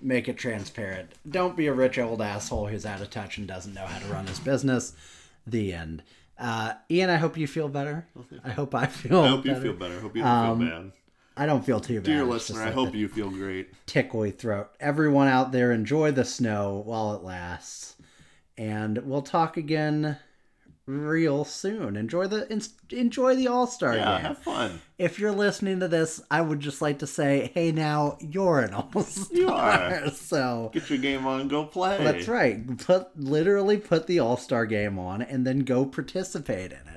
[0.01, 1.13] make it transparent.
[1.29, 4.05] Don't be a rich old asshole who's out of touch and doesn't know how to
[4.13, 4.93] run his business.
[5.47, 6.03] The end.
[6.37, 8.05] Uh, Ian, I hope you feel better.
[8.43, 9.23] I hope I feel.
[9.23, 9.25] Better.
[9.25, 9.97] I hope you feel better.
[9.97, 10.91] I hope you don't Um, feel bad.
[11.37, 12.03] I don't feel too bad.
[12.05, 13.69] Dear listener, I hope you feel great.
[13.85, 14.69] tickly throat.
[14.79, 17.95] Everyone out there, enjoy the snow while it lasts,
[18.57, 20.17] and we'll talk again
[20.85, 21.97] real soon.
[21.97, 22.61] Enjoy the en-
[22.97, 24.25] enjoy the All Star Yeah, game.
[24.25, 24.81] have fun.
[24.97, 28.73] If you're listening to this, I would just like to say, hey, now you're an
[28.73, 29.27] All Star.
[29.37, 30.09] You are.
[30.11, 31.97] So Get your game on go play.
[32.03, 32.77] that's right.
[32.79, 36.96] Put literally put the All Star game on and then go participate in it.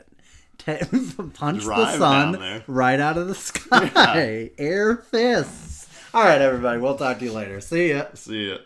[0.65, 0.77] Ta
[1.35, 4.51] punch the sun right out of the sky.
[4.59, 5.89] Air fists.
[6.12, 6.81] All right, everybody.
[6.81, 7.61] We'll talk to you later.
[7.61, 8.07] See ya.
[8.15, 8.59] See ya.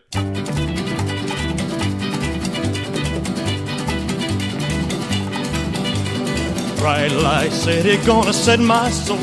[6.79, 9.17] Bright light city, gonna set my soul,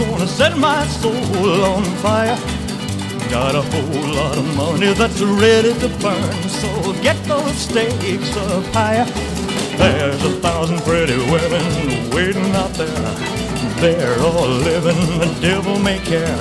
[0.00, 2.36] gonna set my soul on fire.
[3.30, 8.64] Got a whole lot of money that's ready to burn, so get those stakes up
[8.74, 9.06] higher.
[9.78, 13.44] There's a thousand pretty women waiting out there.
[13.80, 16.38] They're all living the devil may care,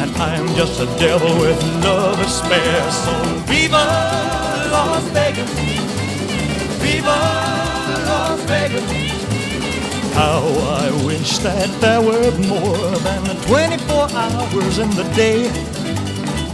[0.00, 2.90] and I'm just a devil with love to spare.
[2.90, 3.12] So
[3.46, 3.84] viva
[4.72, 5.50] Las Vegas,
[6.82, 7.18] viva
[8.08, 9.10] Las Vegas.
[10.14, 10.42] How
[10.82, 15.50] I wish that there were more than 24 hours in the day.